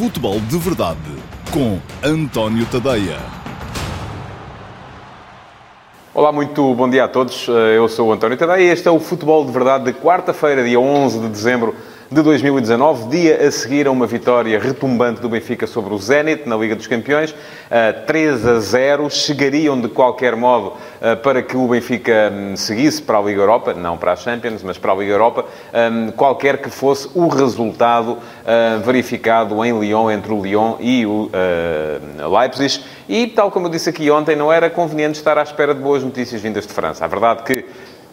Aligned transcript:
Futebol 0.00 0.40
de 0.40 0.56
Verdade 0.56 0.98
com 1.52 1.78
António 2.02 2.64
Tadeia. 2.64 3.18
Olá, 6.14 6.32
muito 6.32 6.74
bom 6.74 6.88
dia 6.88 7.04
a 7.04 7.08
todos. 7.08 7.46
Eu 7.76 7.86
sou 7.86 8.08
o 8.08 8.12
António 8.14 8.34
Tadeia 8.34 8.62
e 8.62 8.70
este 8.70 8.88
é 8.88 8.90
o 8.90 8.98
Futebol 8.98 9.44
de 9.44 9.52
Verdade 9.52 9.84
de 9.84 9.92
quarta-feira, 9.92 10.64
dia 10.64 10.80
11 10.80 11.20
de 11.20 11.28
dezembro 11.28 11.76
de 12.12 12.22
2019, 12.22 13.08
dia 13.08 13.46
a 13.46 13.52
seguir 13.52 13.86
a 13.86 13.90
uma 13.92 14.04
vitória 14.04 14.58
retumbante 14.58 15.20
do 15.20 15.28
Benfica 15.28 15.64
sobre 15.64 15.94
o 15.94 15.98
Zenit 15.98 16.42
na 16.48 16.56
Liga 16.56 16.74
dos 16.74 16.88
Campeões. 16.88 17.32
3 18.04 18.46
a 18.46 18.58
0, 18.58 19.08
chegariam 19.08 19.80
de 19.80 19.86
qualquer 19.86 20.34
modo 20.34 20.72
para 21.22 21.40
que 21.40 21.56
o 21.56 21.68
Benfica 21.68 22.32
hum, 22.32 22.56
seguisse 22.56 23.00
para 23.00 23.18
a 23.18 23.22
Liga 23.22 23.40
Europa, 23.40 23.74
não 23.74 23.96
para 23.96 24.10
a 24.10 24.16
Champions, 24.16 24.60
mas 24.64 24.76
para 24.76 24.90
a 24.90 24.96
Liga 24.96 25.12
Europa, 25.12 25.44
hum, 25.72 26.10
qualquer 26.16 26.58
que 26.58 26.68
fosse 26.68 27.08
o 27.14 27.28
resultado 27.28 28.18
hum, 28.18 28.80
verificado 28.84 29.64
em 29.64 29.78
Lyon, 29.78 30.10
entre 30.10 30.32
o 30.32 30.42
Lyon 30.42 30.78
e 30.80 31.06
o 31.06 31.30
Leipzig. 32.28 32.82
E, 33.08 33.28
tal 33.28 33.52
como 33.52 33.66
eu 33.66 33.70
disse 33.70 33.88
aqui 33.88 34.10
ontem, 34.10 34.34
não 34.34 34.52
era 34.52 34.68
conveniente 34.68 35.16
estar 35.16 35.38
à 35.38 35.42
espera 35.44 35.72
de 35.72 35.80
boas 35.80 36.02
notícias 36.02 36.40
vindas 36.40 36.66
de 36.66 36.72
França. 36.72 37.04
A 37.04 37.08
verdade 37.08 37.44
que 37.44 37.64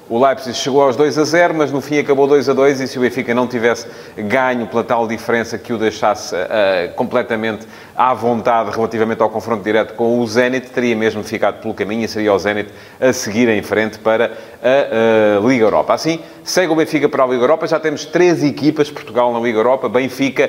o 0.10 0.24
Leipzig 0.24 0.56
chegou 0.56 0.82
aos 0.82 0.96
2 0.96 1.18
a 1.18 1.24
0, 1.24 1.54
mas 1.54 1.72
no 1.72 1.82
fim 1.82 2.00
acabou 2.00 2.28
2 2.28 2.48
a 2.50 2.54
2 2.54 2.82
e 2.82 2.88
se 2.88 2.98
o 2.98 3.02
Benfica 3.02 3.34
não 3.34 3.48
tivesse 3.48 3.88
ganho 4.16 4.66
pela 4.68 4.84
tal 4.84 5.08
diferença 5.08 5.58
que 5.58 5.74
o 5.74 5.78
deixasse 5.78 6.34
uh, 6.34 6.94
completamente 6.96 7.68
à 7.98 8.14
vontade 8.14 8.70
relativamente 8.70 9.24
ao 9.24 9.30
confronto 9.30 9.64
direto 9.64 9.96
com 9.96 10.20
o 10.20 10.28
Zenit, 10.28 10.70
teria 10.70 10.96
mesmo 10.96 11.24
ficado 11.24 11.60
pelo 11.60 11.74
caminho 11.74 12.06
e 12.06 12.08
seria 12.08 12.32
o 12.32 12.38
Zenit 12.38 12.70
a 13.02 13.12
seguir 13.12 13.50
em 13.50 13.64
frente 13.64 13.98
para 13.98 14.38
a, 14.62 15.38
a 15.38 15.48
Liga 15.48 15.66
Europa. 15.66 15.96
Assim, 15.96 16.20
segue 16.44 16.72
o 16.72 16.76
Benfica 16.76 17.10
para 17.10 17.24
a 17.24 17.28
Liga 17.28 17.42
Europa. 17.42 17.66
Já 17.66 17.80
temos 17.80 18.06
três 18.06 18.44
equipas, 18.44 18.92
Portugal 18.92 19.34
na 19.34 19.40
Liga 19.40 19.58
Europa, 19.58 19.90
Benfica, 19.90 20.48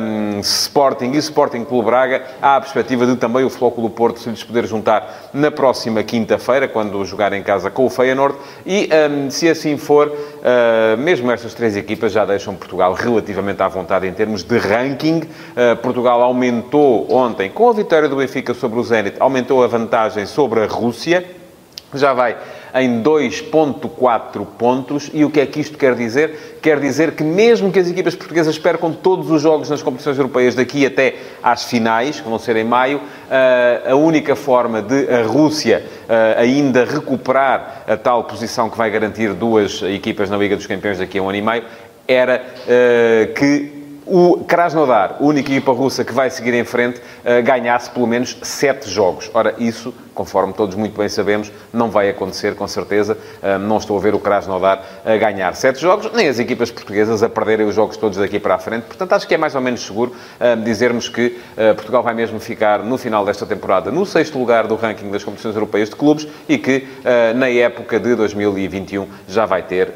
um, 0.00 0.40
Sporting 0.40 1.10
e 1.12 1.18
Sporting 1.18 1.64
Clube 1.64 1.84
Braga. 1.84 2.22
Há 2.40 2.56
a 2.56 2.60
perspectiva 2.62 3.04
de 3.04 3.16
também 3.16 3.44
o 3.44 3.50
Flóculo 3.50 3.90
Porto 3.90 4.18
se 4.18 4.30
lhes 4.30 4.42
poder 4.42 4.66
juntar 4.66 5.28
na 5.34 5.50
próxima 5.50 6.02
quinta-feira, 6.02 6.66
quando 6.66 7.04
jogar 7.04 7.34
em 7.34 7.42
casa 7.42 7.70
com 7.70 7.84
o 7.84 7.90
Feyenoord. 7.90 8.36
E, 8.64 8.88
um, 9.10 9.30
se 9.30 9.50
assim 9.50 9.76
for, 9.76 10.08
uh, 10.08 10.96
mesmo 10.96 11.30
estas 11.30 11.52
três 11.52 11.76
equipas 11.76 12.10
já 12.10 12.24
deixam 12.24 12.54
Portugal 12.54 12.94
relativamente 12.94 13.62
à 13.62 13.68
vontade 13.68 14.06
em 14.06 14.12
termos 14.14 14.42
de 14.42 14.56
ranking. 14.56 15.18
Uh, 15.18 15.76
Portugal 15.82 16.22
aumentou 16.22 16.85
ontem, 17.10 17.50
com 17.50 17.68
a 17.68 17.72
vitória 17.72 18.08
do 18.08 18.16
Benfica 18.16 18.54
sobre 18.54 18.78
o 18.78 18.82
Zenit, 18.82 19.16
aumentou 19.18 19.62
a 19.62 19.66
vantagem 19.66 20.26
sobre 20.26 20.60
a 20.60 20.66
Rússia. 20.66 21.24
Já 21.94 22.12
vai 22.12 22.36
em 22.74 23.02
2.4 23.02 24.46
pontos. 24.58 25.10
E 25.14 25.24
o 25.24 25.30
que 25.30 25.40
é 25.40 25.46
que 25.46 25.60
isto 25.60 25.78
quer 25.78 25.94
dizer? 25.94 26.58
Quer 26.60 26.78
dizer 26.80 27.12
que 27.12 27.22
mesmo 27.22 27.72
que 27.72 27.78
as 27.78 27.88
equipas 27.88 28.14
portuguesas 28.14 28.58
percam 28.58 28.92
todos 28.92 29.30
os 29.30 29.40
jogos 29.40 29.70
nas 29.70 29.82
competições 29.82 30.18
europeias 30.18 30.54
daqui 30.54 30.84
até 30.84 31.14
às 31.42 31.64
finais, 31.64 32.20
que 32.20 32.28
vão 32.28 32.38
ser 32.38 32.56
em 32.56 32.64
maio, 32.64 33.00
eh, 33.30 33.82
a 33.86 33.94
única 33.94 34.36
forma 34.36 34.82
de 34.82 35.08
a 35.08 35.22
Rússia 35.22 35.84
eh, 36.08 36.36
ainda 36.38 36.84
recuperar 36.84 37.84
a 37.86 37.96
tal 37.96 38.24
posição 38.24 38.68
que 38.68 38.76
vai 38.76 38.90
garantir 38.90 39.32
duas 39.32 39.82
equipas 39.82 40.28
na 40.28 40.36
Liga 40.36 40.56
dos 40.56 40.66
Campeões 40.66 40.98
daqui 40.98 41.18
a 41.18 41.22
um 41.22 41.28
ano 41.28 41.38
e 41.38 41.42
meio 41.42 41.64
era 42.08 42.44
eh, 42.68 43.30
que 43.34 43.75
o 44.06 44.44
Krasnodar, 44.44 45.16
única 45.20 45.50
equipa 45.50 45.72
russa 45.72 46.04
que 46.04 46.12
vai 46.12 46.30
seguir 46.30 46.54
em 46.54 46.64
frente, 46.64 47.00
ganhasse 47.44 47.90
pelo 47.90 48.06
menos 48.06 48.38
sete 48.42 48.88
jogos. 48.88 49.30
Ora, 49.34 49.54
isso 49.58 49.92
conforme 50.16 50.54
todos 50.54 50.74
muito 50.74 50.96
bem 50.96 51.10
sabemos, 51.10 51.52
não 51.70 51.90
vai 51.90 52.08
acontecer, 52.08 52.54
com 52.54 52.66
certeza. 52.66 53.18
Não 53.60 53.76
estou 53.76 53.98
a 53.98 54.00
ver 54.00 54.14
o 54.14 54.18
Krasnodar 54.18 54.82
a 55.04 55.16
ganhar 55.18 55.54
sete 55.54 55.78
jogos, 55.78 56.10
nem 56.14 56.26
as 56.26 56.38
equipas 56.38 56.70
portuguesas 56.70 57.22
a 57.22 57.28
perderem 57.28 57.66
os 57.66 57.74
jogos 57.74 57.98
todos 57.98 58.16
daqui 58.16 58.40
para 58.40 58.54
a 58.54 58.58
frente. 58.58 58.84
Portanto, 58.84 59.12
acho 59.12 59.28
que 59.28 59.34
é 59.34 59.38
mais 59.38 59.54
ou 59.54 59.60
menos 59.60 59.84
seguro 59.84 60.14
dizermos 60.64 61.10
que 61.10 61.38
Portugal 61.74 62.02
vai 62.02 62.14
mesmo 62.14 62.40
ficar, 62.40 62.78
no 62.78 62.96
final 62.96 63.26
desta 63.26 63.44
temporada, 63.44 63.90
no 63.90 64.06
sexto 64.06 64.38
lugar 64.38 64.66
do 64.66 64.74
ranking 64.74 65.10
das 65.10 65.22
competições 65.22 65.54
europeias 65.54 65.90
de 65.90 65.96
clubes 65.96 66.26
e 66.48 66.56
que, 66.56 66.88
na 67.34 67.50
época 67.50 68.00
de 68.00 68.14
2021, 68.14 69.06
já 69.28 69.44
vai 69.44 69.62
ter, 69.62 69.92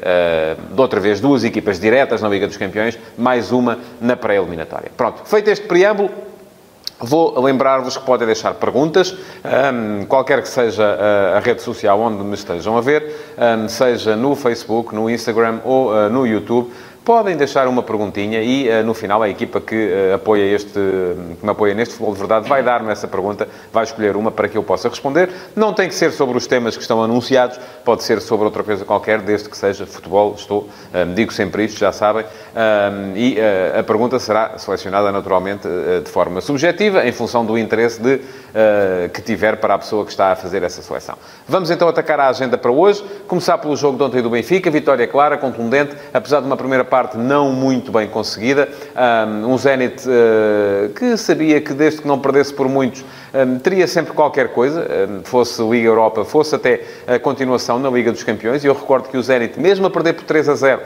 de 0.71 0.79
outra 0.79 0.99
vez, 0.99 1.19
duas 1.19 1.43
equipas 1.43 1.79
diretas 1.79 2.21
na 2.21 2.29
Liga 2.29 2.45
dos 2.45 2.57
Campeões, 2.57 2.97
mais 3.17 3.51
uma 3.51 3.79
na 4.01 4.17
pré-eliminatória. 4.17 4.91
Pronto, 4.97 5.21
feito 5.25 5.49
este 5.49 5.67
preâmbulo, 5.67 6.09
Vou 7.03 7.41
lembrar-vos 7.41 7.97
que 7.97 8.05
podem 8.05 8.27
deixar 8.27 8.53
perguntas, 8.53 9.11
um, 9.11 10.05
qualquer 10.05 10.39
que 10.43 10.47
seja 10.47 10.85
a, 10.85 11.37
a, 11.37 11.39
rede 11.39 11.59
social 11.63 11.99
onde 11.99 12.23
me 12.23 12.35
estejam 12.35 12.77
a 12.77 12.81
ver, 12.81 13.33
um, 13.39 13.67
seja 13.67 14.15
no 14.15 14.35
Facebook, 14.35 14.93
no 14.93 15.09
Instagram 15.09 15.61
ou 15.65 15.91
uh, 15.91 16.09
no 16.09 16.27
YouTube 16.27 16.71
podem 17.03 17.35
deixar 17.35 17.67
uma 17.67 17.81
perguntinha 17.81 18.41
e 18.41 18.69
uh, 18.69 18.83
no 18.83 18.93
final 18.93 19.21
a 19.23 19.29
equipa 19.29 19.59
que 19.59 19.75
uh, 19.75 20.15
apoia 20.15 20.43
este, 20.55 20.71
que 20.71 21.43
me 21.43 21.49
apoia 21.49 21.73
neste 21.73 21.95
futebol 21.95 22.13
de 22.13 22.19
verdade 22.19 22.47
vai 22.47 22.61
dar-me 22.61 22.91
essa 22.91 23.07
pergunta, 23.07 23.47
vai 23.73 23.83
escolher 23.83 24.15
uma 24.15 24.31
para 24.31 24.47
que 24.47 24.57
eu 24.57 24.63
possa 24.63 24.87
responder. 24.87 25.29
Não 25.55 25.73
tem 25.73 25.87
que 25.87 25.95
ser 25.95 26.11
sobre 26.11 26.37
os 26.37 26.45
temas 26.45 26.75
que 26.75 26.81
estão 26.81 27.01
anunciados, 27.01 27.59
pode 27.83 28.03
ser 28.03 28.21
sobre 28.21 28.45
outra 28.45 28.63
coisa 28.63 28.85
qualquer, 28.85 29.19
desde 29.21 29.49
que 29.49 29.57
seja 29.57 29.85
futebol. 29.85 30.35
Estou, 30.37 30.69
eh, 30.93 31.05
digo 31.05 31.33
sempre 31.33 31.65
isto, 31.65 31.79
já 31.79 31.91
sabem. 31.91 32.23
Um, 32.23 33.15
e 33.15 33.37
uh, 33.37 33.79
a 33.79 33.83
pergunta 33.83 34.19
será 34.19 34.57
selecionada 34.57 35.11
naturalmente 35.11 35.67
de 36.03 36.09
forma 36.09 36.41
subjetiva, 36.41 37.05
em 37.05 37.11
função 37.11 37.45
do 37.45 37.57
interesse 37.57 38.01
de, 38.01 38.19
que 39.13 39.21
tiver 39.21 39.57
para 39.57 39.75
a 39.75 39.77
pessoa 39.77 40.05
que 40.05 40.11
está 40.11 40.31
a 40.31 40.35
fazer 40.35 40.63
essa 40.63 40.81
seleção. 40.81 41.17
Vamos 41.47 41.71
então 41.71 41.87
atacar 41.87 42.19
a 42.19 42.27
agenda 42.27 42.57
para 42.57 42.71
hoje. 42.71 43.03
Começar 43.27 43.57
pelo 43.57 43.75
jogo 43.75 43.97
de 43.97 44.03
ontem 44.03 44.21
do 44.21 44.29
Benfica, 44.29 44.69
vitória 44.69 45.07
clara, 45.07 45.37
contundente, 45.37 45.95
apesar 46.13 46.41
de 46.41 46.45
uma 46.45 46.57
primeira 46.57 46.83
parte 46.91 47.17
não 47.17 47.53
muito 47.53 47.89
bem 47.89 48.09
conseguida. 48.09 48.67
Um 49.47 49.57
Zenit 49.57 50.03
uh, 50.05 50.89
que 50.89 51.15
sabia 51.15 51.61
que 51.61 51.73
desde 51.73 52.01
que 52.01 52.07
não 52.07 52.19
perdesse 52.19 52.53
por 52.53 52.67
muitos, 52.67 53.05
teria 53.63 53.87
sempre 53.87 54.11
qualquer 54.13 54.49
coisa, 54.49 54.85
fosse 55.23 55.61
Liga 55.63 55.87
Europa, 55.87 56.25
fosse 56.25 56.53
até 56.53 56.81
a 57.07 57.17
continuação 57.17 57.79
na 57.79 57.89
Liga 57.89 58.11
dos 58.11 58.23
Campeões. 58.23 58.65
E 58.65 58.67
eu 58.67 58.73
recordo 58.73 59.07
que 59.07 59.17
o 59.17 59.23
Zenit, 59.23 59.57
mesmo 59.57 59.87
a 59.87 59.89
perder 59.89 60.13
por 60.13 60.25
3 60.25 60.49
a 60.49 60.55
0, 60.55 60.81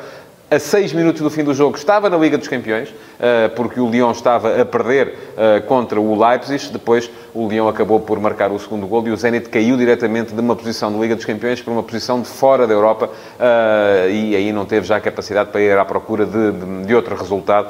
a 0.50 0.60
6 0.60 0.94
minutos 0.94 1.22
do 1.22 1.30
fim 1.30 1.44
do 1.44 1.56
jogo 1.56 1.76
estava 1.76 2.08
na 2.08 2.18
Liga 2.18 2.38
dos 2.38 2.48
Campeões, 2.48 2.94
eh, 3.20 3.48
porque 3.50 3.80
o 3.80 3.90
Lyon 3.90 4.12
estava 4.12 4.62
a 4.62 4.66
perder 4.66 5.16
eh, 5.36 5.60
contra 5.62 6.00
o 6.00 6.16
Leipzig. 6.16 6.72
Depois 6.72 7.10
o 7.34 7.48
Lyon 7.48 7.68
acabou 7.68 8.00
por 8.00 8.20
marcar 8.20 8.52
o 8.52 8.60
segundo 8.60 8.86
gol 8.86 9.08
e 9.08 9.12
o 9.12 9.18
Zenit 9.18 9.50
caiu 9.50 9.76
diretamente 9.76 10.36
de 10.36 10.40
uma 10.40 10.56
posição 10.56 10.94
de 10.94 11.00
Liga 11.00 11.16
dos 11.16 11.26
Campeões 11.26 11.62
para 11.62 11.74
uma 11.74 11.82
posição 11.82 12.22
de 12.22 12.28
fora 12.28 12.68
da 12.68 12.74
Europa 12.74 13.10
eh, 13.40 14.10
e 14.12 14.36
aí 14.36 14.52
não 14.52 14.66
teve 14.66 14.86
já 14.86 15.00
capacidade 15.00 15.50
para 15.50 15.62
ir 15.62 15.78
à 15.78 15.84
procura 15.84 16.28
de, 16.28 16.52
de, 16.52 16.86
de 16.86 16.96
outro 16.96 17.16
resultado. 17.16 17.68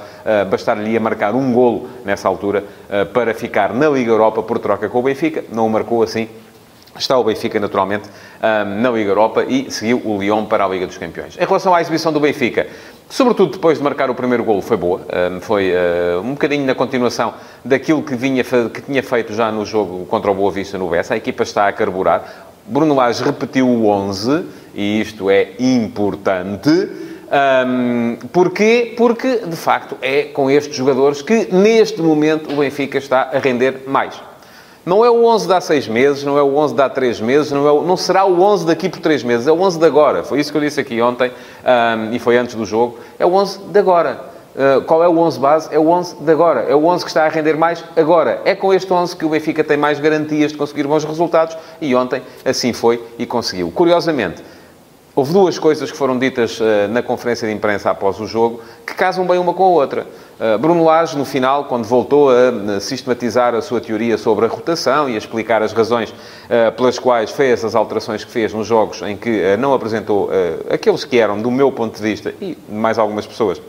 Bastar-lhe 0.50 0.92
ia 0.92 1.00
marcar 1.00 1.34
um 1.34 1.54
golo 1.54 1.88
nessa 2.04 2.28
altura 2.28 2.64
para 3.14 3.34
ficar 3.34 3.74
na 3.74 3.88
Liga 3.88 4.12
Europa 4.12 4.44
por 4.44 4.60
troca 4.60 4.90
com 4.90 5.00
o 5.00 5.04
Benfica. 5.04 5.44
Não 5.52 5.66
o 5.66 5.70
marcou 5.70 6.04
assim 6.04 6.28
Está 6.98 7.18
o 7.18 7.24
Benfica, 7.24 7.60
naturalmente, 7.60 8.10
na 8.42 8.90
Liga 8.90 9.10
Europa 9.10 9.44
e 9.44 9.70
seguiu 9.70 10.02
o 10.06 10.18
Lyon 10.18 10.46
para 10.46 10.64
a 10.64 10.68
Liga 10.68 10.88
dos 10.88 10.98
Campeões. 10.98 11.36
Em 11.38 11.46
relação 11.46 11.76
à 11.76 11.82
exibição 11.82 12.14
do 12.14 12.22
Benfica, 12.22 12.68
sobretudo 13.10 13.52
depois 13.54 13.78
de 13.78 13.84
marcar 13.84 14.10
o 14.10 14.16
primeiro 14.16 14.44
golo, 14.46 14.62
foi 14.62 14.78
boa. 14.78 15.02
Foi 15.42 15.74
ah, 15.76 16.22
um 16.22 16.32
bocadinho 16.32 16.66
na 16.66 16.74
continuação 16.74 17.34
daquilo 17.66 18.02
que, 18.02 18.16
vinha, 18.16 18.44
que 18.44 18.82
tinha 18.82 19.04
feito 19.04 19.34
já 19.34 19.52
no 19.52 19.66
jogo 19.66 20.06
contra 20.06 20.32
o 20.32 20.34
Boa 20.34 20.52
Vista 20.52 20.78
no 20.78 20.88
Bessa. 20.90 21.16
A 21.16 21.18
equipa 21.18 21.44
está 21.44 21.68
a 21.68 21.74
carburar. 21.74 22.46
Bruno 22.66 22.96
Lage 22.96 23.24
repetiu 23.24 23.68
o 23.68 23.88
11 23.88 24.46
e 24.74 25.02
isto 25.02 25.30
é 25.30 25.50
importante. 25.60 26.70
Um, 27.68 28.18
porquê? 28.32 28.94
Porque, 28.96 29.42
de 29.46 29.56
facto, 29.56 29.98
é 30.02 30.24
com 30.24 30.50
estes 30.50 30.76
jogadores 30.76 31.22
que, 31.22 31.54
neste 31.54 32.02
momento, 32.02 32.54
o 32.54 32.58
Benfica 32.58 32.98
está 32.98 33.30
a 33.34 33.40
render 33.40 33.84
mais. 33.88 34.16
Não 34.86 35.04
é 35.04 35.10
o 35.10 35.26
11 35.26 35.48
de 35.48 35.54
há 35.54 35.60
seis 35.60 35.88
meses, 35.88 36.24
não 36.24 36.38
é 36.38 36.44
o 36.44 36.56
11 36.56 36.76
de 36.76 36.82
há 36.82 36.88
três 36.88 37.20
meses, 37.20 37.52
não, 37.52 37.68
é 37.68 37.72
o, 37.72 37.82
não 37.82 37.98
será 37.98 38.24
o 38.24 38.40
11 38.40 38.68
daqui 38.68 38.88
por 38.88 39.00
três 39.00 39.24
meses, 39.24 39.48
é 39.48 39.52
o 39.52 39.60
11 39.60 39.80
de 39.80 39.86
agora. 39.86 40.24
Foi 40.24 40.40
isso 40.40 40.52
que 40.52 40.58
eu 40.58 40.62
disse 40.62 40.80
aqui 40.80 41.02
ontem 41.02 41.32
um, 41.32 42.14
e 42.14 42.20
foi 42.20 42.38
antes 42.38 42.54
do 42.54 42.66
jogo. 42.66 43.00
É 43.18 43.26
o 43.26 43.34
11 43.34 43.60
de 43.64 43.80
agora. 43.80 44.36
Uh, 44.56 44.84
qual 44.84 45.04
é 45.04 45.08
o 45.08 45.18
11 45.18 45.40
base? 45.40 45.74
É 45.74 45.80
o 45.80 45.90
11 45.90 46.18
de 46.18 46.32
agora. 46.32 46.62
É 46.70 46.76
o 46.76 46.86
11 46.86 47.04
que 47.04 47.10
está 47.10 47.26
a 47.26 47.30
render 47.30 47.58
mais 47.58 47.84
agora. 47.96 48.42
É 48.46 48.54
com 48.54 48.72
este 48.72 48.94
11 48.94 49.16
que 49.16 49.26
o 49.26 49.30
Benfica 49.30 49.64
tem 49.64 49.76
mais 49.76 50.00
garantias 50.00 50.52
de 50.52 50.58
conseguir 50.58 50.84
bons 50.84 51.04
resultados 51.04 51.58
e 51.82 51.96
ontem 51.96 52.22
assim 52.46 52.72
foi 52.72 53.04
e 53.18 53.26
conseguiu. 53.26 53.72
Curiosamente, 53.72 54.44
houve 55.16 55.34
duas 55.34 55.58
coisas 55.58 55.92
que 55.92 55.98
foram 55.98 56.20
ditas 56.20 56.60
uh, 56.60 56.88
na 56.92 57.02
conferência 57.02 57.48
de 57.48 57.54
imprensa 57.56 57.90
após 57.90 58.20
o 58.20 58.28
jogo 58.28 58.62
que 58.86 58.94
casam 58.94 59.26
bem 59.26 59.40
uma 59.40 59.54
com 59.54 59.64
a 59.64 59.70
outra. 59.70 60.06
Uh, 60.38 60.58
Bruno 60.58 60.84
Lage, 60.84 61.18
no 61.18 61.24
final, 61.24 61.64
quando 61.66 61.86
voltou 61.86 62.30
a 62.30 62.80
sistematizar 62.82 63.56
a 63.56 63.62
sua 63.62 63.80
teoria 63.80 64.18
sobre 64.18 64.46
a 64.46 64.50
rotação 64.50 65.10
e 65.10 65.16
a 65.16 65.18
explicar 65.18 65.64
as 65.64 65.72
razões 65.72 66.10
uh, 66.10 66.72
pelas 66.76 67.00
quais 67.00 67.32
fez 67.32 67.64
as 67.64 67.74
alterações 67.74 68.26
que 68.26 68.32
fez 68.32 68.54
nos 68.54 68.68
jogos 68.68 69.02
em 69.02 69.16
que 69.16 69.56
não 69.58 69.74
apresentou 69.74 70.30
aqueles 70.70 71.06
que 71.06 71.18
eram, 71.18 71.42
do 71.42 71.50
meu 71.50 71.72
ponto 71.72 71.96
de 71.96 72.02
vista, 72.02 72.34
e 72.42 72.58
mais 72.70 72.98
algumas 72.98 73.26
pessoas, 73.26 73.62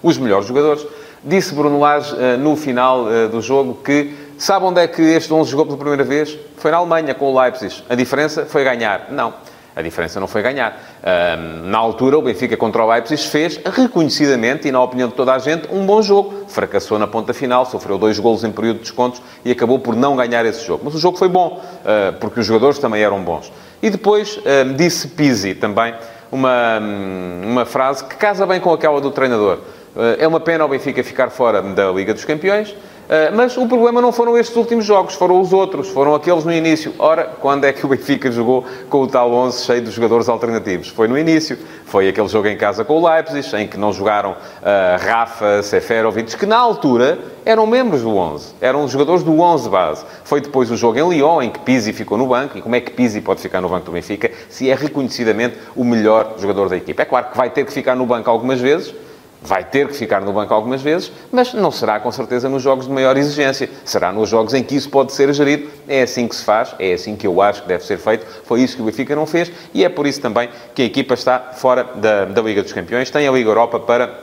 os 0.00 0.16
melhores 0.16 0.46
jogadores, 0.46 0.86
disse 1.24 1.54
Bruno 1.54 1.80
Lage 1.80 2.14
no 2.38 2.54
final 2.54 3.06
do 3.30 3.40
jogo 3.40 3.74
que 3.82 4.14
sabe 4.38 4.66
onde 4.66 4.80
é 4.80 4.86
que 4.86 5.02
este 5.02 5.32
11 5.32 5.50
jogou 5.50 5.66
pela 5.66 5.78
primeira 5.78 6.04
vez? 6.04 6.38
Foi 6.56 6.70
na 6.70 6.76
Alemanha, 6.76 7.14
com 7.14 7.32
o 7.32 7.40
Leipzig. 7.40 7.82
A 7.88 7.94
diferença 7.94 8.46
foi 8.46 8.62
ganhar. 8.62 9.08
Não. 9.10 9.34
A 9.76 9.82
diferença 9.82 10.20
não 10.20 10.28
foi 10.28 10.40
ganhar. 10.40 10.78
Um, 11.02 11.68
na 11.68 11.78
altura, 11.78 12.16
o 12.16 12.22
Benfica 12.22 12.56
contra 12.56 12.84
o 12.84 12.90
Leipzig 12.90 13.20
fez, 13.22 13.60
reconhecidamente 13.64 14.68
e 14.68 14.72
na 14.72 14.80
opinião 14.80 15.08
de 15.08 15.14
toda 15.14 15.34
a 15.34 15.38
gente, 15.38 15.68
um 15.70 15.84
bom 15.84 16.00
jogo. 16.00 16.44
Fracassou 16.46 16.98
na 16.98 17.06
ponta 17.06 17.34
final, 17.34 17.66
sofreu 17.66 17.98
dois 17.98 18.18
golos 18.18 18.44
em 18.44 18.52
período 18.52 18.76
de 18.76 18.82
descontos 18.82 19.20
e 19.44 19.50
acabou 19.50 19.78
por 19.80 19.96
não 19.96 20.14
ganhar 20.14 20.46
esse 20.46 20.64
jogo. 20.64 20.82
Mas 20.84 20.94
o 20.94 20.98
jogo 20.98 21.18
foi 21.18 21.28
bom, 21.28 21.60
uh, 21.60 22.12
porque 22.20 22.38
os 22.38 22.46
jogadores 22.46 22.78
também 22.78 23.02
eram 23.02 23.20
bons. 23.22 23.52
E 23.82 23.90
depois 23.90 24.36
uh, 24.36 24.72
disse 24.76 25.08
Pizzi 25.08 25.54
também 25.54 25.92
uma, 26.30 26.78
uma 27.44 27.64
frase 27.64 28.04
que 28.04 28.14
casa 28.16 28.46
bem 28.46 28.60
com 28.60 28.72
aquela 28.72 29.00
do 29.00 29.10
treinador. 29.10 29.58
Uh, 29.94 30.16
é 30.18 30.26
uma 30.26 30.40
pena 30.40 30.64
o 30.64 30.68
Benfica 30.68 31.02
ficar 31.02 31.30
fora 31.30 31.60
da 31.60 31.90
Liga 31.90 32.14
dos 32.14 32.24
Campeões, 32.24 32.74
mas 33.34 33.56
o 33.56 33.66
problema 33.66 34.00
não 34.00 34.12
foram 34.12 34.36
estes 34.38 34.56
últimos 34.56 34.84
jogos, 34.84 35.14
foram 35.14 35.40
os 35.40 35.52
outros, 35.52 35.88
foram 35.88 36.14
aqueles 36.14 36.44
no 36.44 36.52
início. 36.52 36.94
Ora, 36.98 37.24
quando 37.40 37.64
é 37.64 37.72
que 37.72 37.84
o 37.84 37.88
Benfica 37.88 38.30
jogou 38.30 38.64
com 38.88 39.02
o 39.02 39.06
tal 39.06 39.32
11 39.32 39.64
cheio 39.64 39.82
de 39.82 39.90
jogadores 39.90 40.28
alternativos? 40.28 40.88
Foi 40.88 41.06
no 41.08 41.18
início. 41.18 41.58
Foi 41.84 42.08
aquele 42.08 42.28
jogo 42.28 42.48
em 42.48 42.56
casa 42.56 42.84
com 42.84 43.00
o 43.00 43.08
Leipzig, 43.08 43.56
em 43.56 43.68
que 43.68 43.76
não 43.76 43.92
jogaram 43.92 44.32
uh, 44.32 44.34
Rafa, 44.98 45.62
Seferovic, 45.62 46.36
que 46.36 46.46
na 46.46 46.56
altura 46.56 47.18
eram 47.44 47.66
membros 47.66 48.02
do 48.02 48.16
11. 48.16 48.54
Eram 48.60 48.88
jogadores 48.88 49.22
do 49.22 49.38
11 49.38 49.68
base. 49.68 50.04
Foi 50.24 50.40
depois 50.40 50.70
o 50.70 50.76
jogo 50.76 50.98
em 50.98 51.08
Lyon, 51.08 51.42
em 51.42 51.50
que 51.50 51.60
Pizzi 51.60 51.92
ficou 51.92 52.18
no 52.18 52.26
banco. 52.26 52.58
E 52.58 52.62
como 52.62 52.74
é 52.74 52.80
que 52.80 52.90
Pizzi 52.90 53.20
pode 53.20 53.40
ficar 53.40 53.60
no 53.60 53.68
banco 53.68 53.86
do 53.86 53.92
Benfica 53.92 54.30
se 54.48 54.68
é 54.68 54.74
reconhecidamente 54.74 55.56
o 55.76 55.84
melhor 55.84 56.34
jogador 56.38 56.68
da 56.68 56.76
equipa? 56.76 57.02
É 57.02 57.04
claro 57.04 57.30
que 57.30 57.36
vai 57.36 57.50
ter 57.50 57.64
que 57.64 57.72
ficar 57.72 57.94
no 57.94 58.06
banco 58.06 58.28
algumas 58.28 58.60
vezes, 58.60 58.94
vai 59.44 59.62
ter 59.62 59.86
que 59.88 59.94
ficar 59.94 60.22
no 60.22 60.32
banco 60.32 60.54
algumas 60.54 60.80
vezes, 60.80 61.12
mas 61.30 61.52
não 61.52 61.70
será 61.70 62.00
com 62.00 62.10
certeza 62.10 62.48
nos 62.48 62.62
jogos 62.62 62.86
de 62.86 62.92
maior 62.92 63.14
exigência. 63.16 63.68
Será 63.84 64.10
nos 64.10 64.30
jogos 64.30 64.54
em 64.54 64.62
que 64.62 64.74
isso 64.74 64.88
pode 64.88 65.12
ser 65.12 65.32
gerido. 65.34 65.70
É 65.86 66.02
assim 66.02 66.26
que 66.26 66.34
se 66.34 66.42
faz, 66.42 66.74
é 66.78 66.94
assim 66.94 67.14
que 67.14 67.26
eu 67.26 67.42
acho 67.42 67.62
que 67.62 67.68
deve 67.68 67.84
ser 67.84 67.98
feito. 67.98 68.26
Foi 68.44 68.62
isso 68.62 68.74
que 68.76 68.82
o 68.82 68.86
Benfica 68.86 69.14
não 69.14 69.26
fez 69.26 69.52
e 69.74 69.84
é 69.84 69.88
por 69.90 70.06
isso 70.06 70.20
também 70.20 70.48
que 70.74 70.80
a 70.80 70.84
equipa 70.86 71.12
está 71.12 71.38
fora 71.52 71.84
da, 71.84 72.24
da 72.24 72.40
Liga 72.40 72.62
dos 72.62 72.72
Campeões. 72.72 73.10
Tem 73.10 73.28
a 73.28 73.30
Liga 73.30 73.50
Europa 73.50 73.78
para 73.78 74.18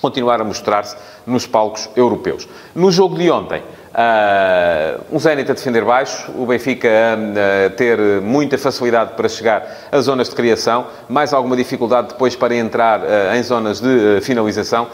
continuar 0.00 0.40
a 0.40 0.44
mostrar-se 0.44 0.96
nos 1.26 1.46
palcos 1.46 1.90
europeus. 1.94 2.48
No 2.74 2.90
jogo 2.90 3.16
de 3.16 3.30
ontem, 3.30 3.62
Uh, 3.96 5.00
um 5.10 5.18
Zenit 5.18 5.50
a 5.50 5.54
defender 5.54 5.82
baixo, 5.82 6.30
o 6.36 6.44
Benfica 6.44 6.86
a, 6.86 7.66
a 7.66 7.70
ter 7.70 7.98
muita 8.20 8.58
facilidade 8.58 9.14
para 9.14 9.26
chegar 9.26 9.88
a 9.90 9.98
zonas 10.02 10.28
de 10.28 10.34
criação, 10.34 10.88
mais 11.08 11.32
alguma 11.32 11.56
dificuldade 11.56 12.08
depois 12.08 12.36
para 12.36 12.54
entrar 12.54 13.00
uh, 13.00 13.34
em 13.34 13.42
zonas 13.42 13.80
de 13.80 13.88
uh, 13.88 14.20
finalização, 14.20 14.88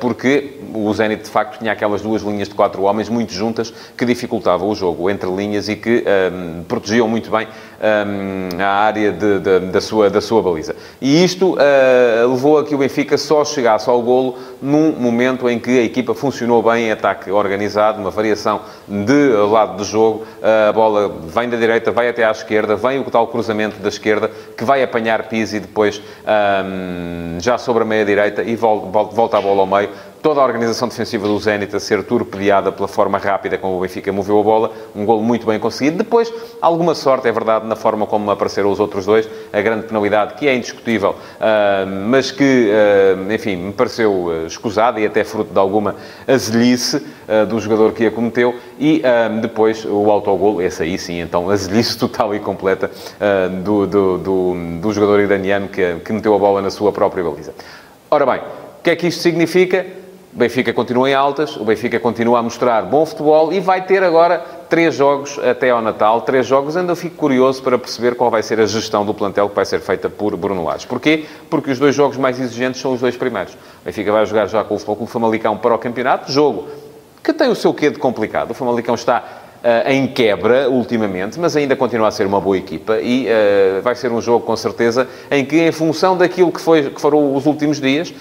porque 0.00 0.58
o 0.72 0.92
Zenit 0.94 1.24
de 1.24 1.28
facto 1.28 1.58
tinha 1.58 1.72
aquelas 1.72 2.00
duas 2.00 2.22
linhas 2.22 2.48
de 2.48 2.54
quatro 2.54 2.82
homens 2.84 3.10
muito 3.10 3.30
juntas 3.30 3.72
que 3.94 4.06
dificultavam 4.06 4.70
o 4.70 4.74
jogo 4.74 5.10
entre 5.10 5.28
linhas 5.28 5.68
e 5.68 5.76
que 5.76 6.02
um, 6.32 6.62
protegiam 6.64 7.06
muito 7.06 7.30
bem 7.30 7.46
um, 7.46 8.62
a 8.62 8.68
área 8.68 9.12
de, 9.12 9.38
de, 9.38 9.58
da, 9.66 9.80
sua, 9.82 10.08
da 10.08 10.20
sua 10.22 10.40
baliza. 10.42 10.74
E 11.00 11.22
isto 11.22 11.56
levou 12.28 12.58
a 12.58 12.64
que 12.64 12.74
o 12.74 12.78
Benfica 12.78 13.18
só 13.18 13.44
chegasse 13.44 13.88
ao 13.90 14.00
golo 14.00 14.38
num 14.62 14.92
momento 14.92 15.48
em 15.48 15.58
que 15.58 15.78
a 15.78 15.82
equipa 15.82 16.14
funcionou 16.14 16.62
bem 16.62 16.86
em 16.86 16.92
ataque 16.92 17.30
organizado, 17.30 18.00
uma 18.00 18.10
variação 18.10 18.45
de 18.88 19.28
lado 19.50 19.76
do 19.76 19.84
jogo, 19.84 20.26
a 20.68 20.72
bola 20.72 21.08
vem 21.08 21.48
da 21.48 21.56
direita, 21.56 21.90
vai 21.90 22.08
até 22.08 22.24
à 22.24 22.30
esquerda, 22.30 22.76
vem 22.76 23.00
o 23.00 23.04
tal 23.10 23.26
cruzamento 23.28 23.78
da 23.80 23.88
esquerda, 23.88 24.30
que 24.56 24.64
vai 24.64 24.82
apanhar 24.82 25.28
Pizzi 25.28 25.60
depois 25.60 26.00
um, 26.00 27.40
já 27.40 27.58
sobre 27.58 27.82
a 27.82 27.86
meia-direita 27.86 28.42
e 28.42 28.56
volta 28.56 29.38
a 29.38 29.40
bola 29.40 29.60
ao 29.60 29.66
meio 29.66 29.90
toda 30.22 30.40
a 30.40 30.44
organização 30.44 30.88
defensiva 30.88 31.26
do 31.26 31.38
Zenit 31.38 31.74
a 31.74 31.80
ser 31.80 32.02
torpedeada 32.04 32.72
pela 32.72 32.88
forma 32.88 33.18
rápida 33.18 33.56
como 33.58 33.76
o 33.76 33.80
Benfica 33.80 34.12
moveu 34.12 34.40
a 34.40 34.42
bola, 34.42 34.72
um 34.94 35.04
golo 35.04 35.22
muito 35.22 35.46
bem 35.46 35.58
conseguido. 35.58 35.98
Depois, 35.98 36.32
alguma 36.60 36.94
sorte, 36.94 37.28
é 37.28 37.32
verdade, 37.32 37.66
na 37.66 37.76
forma 37.76 38.06
como 38.06 38.30
apareceram 38.30 38.70
os 38.70 38.80
outros 38.80 39.06
dois, 39.06 39.28
a 39.52 39.60
grande 39.60 39.86
penalidade, 39.86 40.34
que 40.34 40.48
é 40.48 40.54
indiscutível, 40.54 41.10
uh, 41.10 41.86
mas 42.08 42.30
que, 42.30 42.70
uh, 42.70 43.32
enfim, 43.32 43.56
me 43.56 43.72
pareceu 43.72 44.12
uh, 44.12 44.46
escusada 44.46 45.00
e 45.00 45.06
até 45.06 45.24
fruto 45.24 45.52
de 45.52 45.58
alguma 45.58 45.96
azelhice 46.26 47.04
do 47.48 47.58
jogador 47.58 47.92
que 47.92 48.06
a 48.06 48.10
cometeu, 48.10 48.54
e 48.78 49.02
depois 49.40 49.84
o 49.84 50.12
autogolo, 50.12 50.62
esse 50.62 50.84
aí 50.84 50.96
sim, 50.96 51.20
então, 51.20 51.50
azelhice 51.50 51.98
total 51.98 52.32
e 52.36 52.38
completa 52.38 52.88
do, 53.64 53.84
do, 53.84 54.18
do, 54.18 54.54
do, 54.80 54.92
jogador 54.92 55.18
iraniano 55.18 55.66
que, 55.66 55.96
que 56.04 56.12
meteu 56.12 56.32
a 56.36 56.38
bola 56.38 56.62
na 56.62 56.70
sua 56.70 56.92
própria 56.92 57.24
baliza. 57.24 57.52
Ora 58.08 58.24
bem, 58.24 58.38
o 58.38 58.82
que 58.84 58.90
é 58.90 58.96
que 58.96 59.08
isto 59.08 59.22
significa? 59.22 59.84
O 60.36 60.38
Benfica 60.38 60.70
continua 60.70 61.08
em 61.08 61.14
altas, 61.14 61.56
o 61.56 61.64
Benfica 61.64 61.98
continua 61.98 62.40
a 62.40 62.42
mostrar 62.42 62.82
bom 62.82 63.06
futebol 63.06 63.50
e 63.54 63.58
vai 63.58 63.86
ter 63.86 64.02
agora 64.02 64.38
três 64.68 64.94
jogos 64.94 65.38
até 65.38 65.70
ao 65.70 65.80
Natal, 65.80 66.20
três 66.20 66.46
jogos. 66.46 66.76
Ainda 66.76 66.94
fico 66.94 67.16
curioso 67.16 67.62
para 67.62 67.78
perceber 67.78 68.14
qual 68.16 68.30
vai 68.30 68.42
ser 68.42 68.60
a 68.60 68.66
gestão 68.66 69.02
do 69.06 69.14
plantel 69.14 69.48
que 69.48 69.56
vai 69.56 69.64
ser 69.64 69.80
feita 69.80 70.10
por 70.10 70.36
Bruno 70.36 70.62
Lage. 70.62 70.86
Porquê? 70.86 71.24
Porque 71.48 71.70
os 71.70 71.78
dois 71.78 71.94
jogos 71.94 72.18
mais 72.18 72.38
exigentes 72.38 72.82
são 72.82 72.92
os 72.92 73.00
dois 73.00 73.16
primeiros. 73.16 73.54
O 73.54 73.86
Benfica 73.86 74.12
vai 74.12 74.26
jogar 74.26 74.44
já 74.44 74.62
com 74.62 74.74
o 74.74 74.76
Futebol 74.76 74.96
Clube 74.96 75.10
Famalicão 75.10 75.56
para 75.56 75.74
o 75.74 75.78
campeonato, 75.78 76.30
jogo 76.30 76.68
que 77.24 77.32
tem 77.32 77.48
o 77.48 77.54
seu 77.54 77.72
quê 77.72 77.88
de 77.88 77.98
complicado. 77.98 78.50
O 78.50 78.54
Famalicão 78.54 78.94
está 78.94 79.24
uh, 79.64 79.90
em 79.90 80.06
quebra 80.06 80.68
ultimamente, 80.68 81.40
mas 81.40 81.56
ainda 81.56 81.74
continua 81.74 82.08
a 82.08 82.10
ser 82.10 82.26
uma 82.26 82.42
boa 82.42 82.58
equipa 82.58 82.98
e 83.00 83.26
uh, 83.26 83.80
vai 83.80 83.94
ser 83.94 84.12
um 84.12 84.20
jogo 84.20 84.44
com 84.44 84.54
certeza 84.54 85.08
em 85.30 85.46
que, 85.46 85.56
em 85.56 85.72
função 85.72 86.14
daquilo 86.14 86.52
que, 86.52 86.60
foi, 86.60 86.90
que 86.90 87.00
foram 87.00 87.34
os 87.34 87.46
últimos 87.46 87.80
dias, 87.80 88.12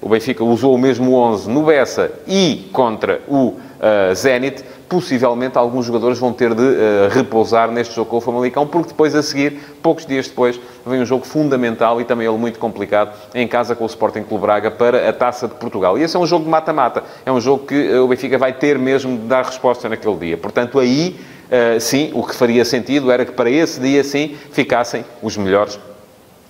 o 0.00 0.08
Benfica 0.08 0.44
usou 0.44 0.74
o 0.74 0.78
mesmo 0.78 1.14
11 1.14 1.50
no 1.50 1.62
Bessa 1.62 2.10
e 2.26 2.68
contra 2.72 3.20
o 3.26 3.48
uh, 3.48 4.14
Zenit, 4.14 4.64
possivelmente 4.88 5.58
alguns 5.58 5.86
jogadores 5.86 6.18
vão 6.18 6.32
ter 6.32 6.54
de 6.54 6.62
uh, 6.62 7.08
repousar 7.10 7.70
neste 7.70 7.94
jogo 7.94 8.08
com 8.08 8.16
o 8.18 8.20
Famalicão, 8.20 8.66
porque 8.66 8.88
depois 8.90 9.14
a 9.14 9.22
seguir, 9.22 9.58
poucos 9.82 10.06
dias 10.06 10.28
depois, 10.28 10.58
vem 10.86 11.00
um 11.00 11.04
jogo 11.04 11.26
fundamental 11.26 12.00
e 12.00 12.04
também 12.04 12.26
ele 12.26 12.38
muito 12.38 12.58
complicado 12.58 13.12
em 13.34 13.46
casa 13.46 13.74
com 13.74 13.84
o 13.84 13.86
Sporting 13.88 14.22
Clube 14.22 14.42
Braga 14.42 14.70
para 14.70 15.08
a 15.08 15.12
Taça 15.12 15.48
de 15.48 15.54
Portugal. 15.54 15.98
E 15.98 16.02
esse 16.02 16.16
é 16.16 16.18
um 16.18 16.26
jogo 16.26 16.44
de 16.44 16.50
mata-mata. 16.50 17.02
É 17.26 17.32
um 17.32 17.40
jogo 17.40 17.66
que 17.66 17.74
uh, 17.74 18.04
o 18.04 18.08
Benfica 18.08 18.38
vai 18.38 18.52
ter 18.52 18.78
mesmo 18.78 19.18
de 19.18 19.24
dar 19.24 19.44
resposta 19.44 19.88
naquele 19.88 20.16
dia. 20.16 20.36
Portanto, 20.36 20.78
aí, 20.78 21.18
uh, 21.50 21.80
sim, 21.80 22.12
o 22.14 22.22
que 22.22 22.36
faria 22.36 22.64
sentido 22.64 23.10
era 23.10 23.24
que 23.24 23.32
para 23.32 23.50
esse 23.50 23.80
dia, 23.80 24.04
sim, 24.04 24.36
ficassem 24.52 25.04
os 25.20 25.36
melhores 25.36 25.78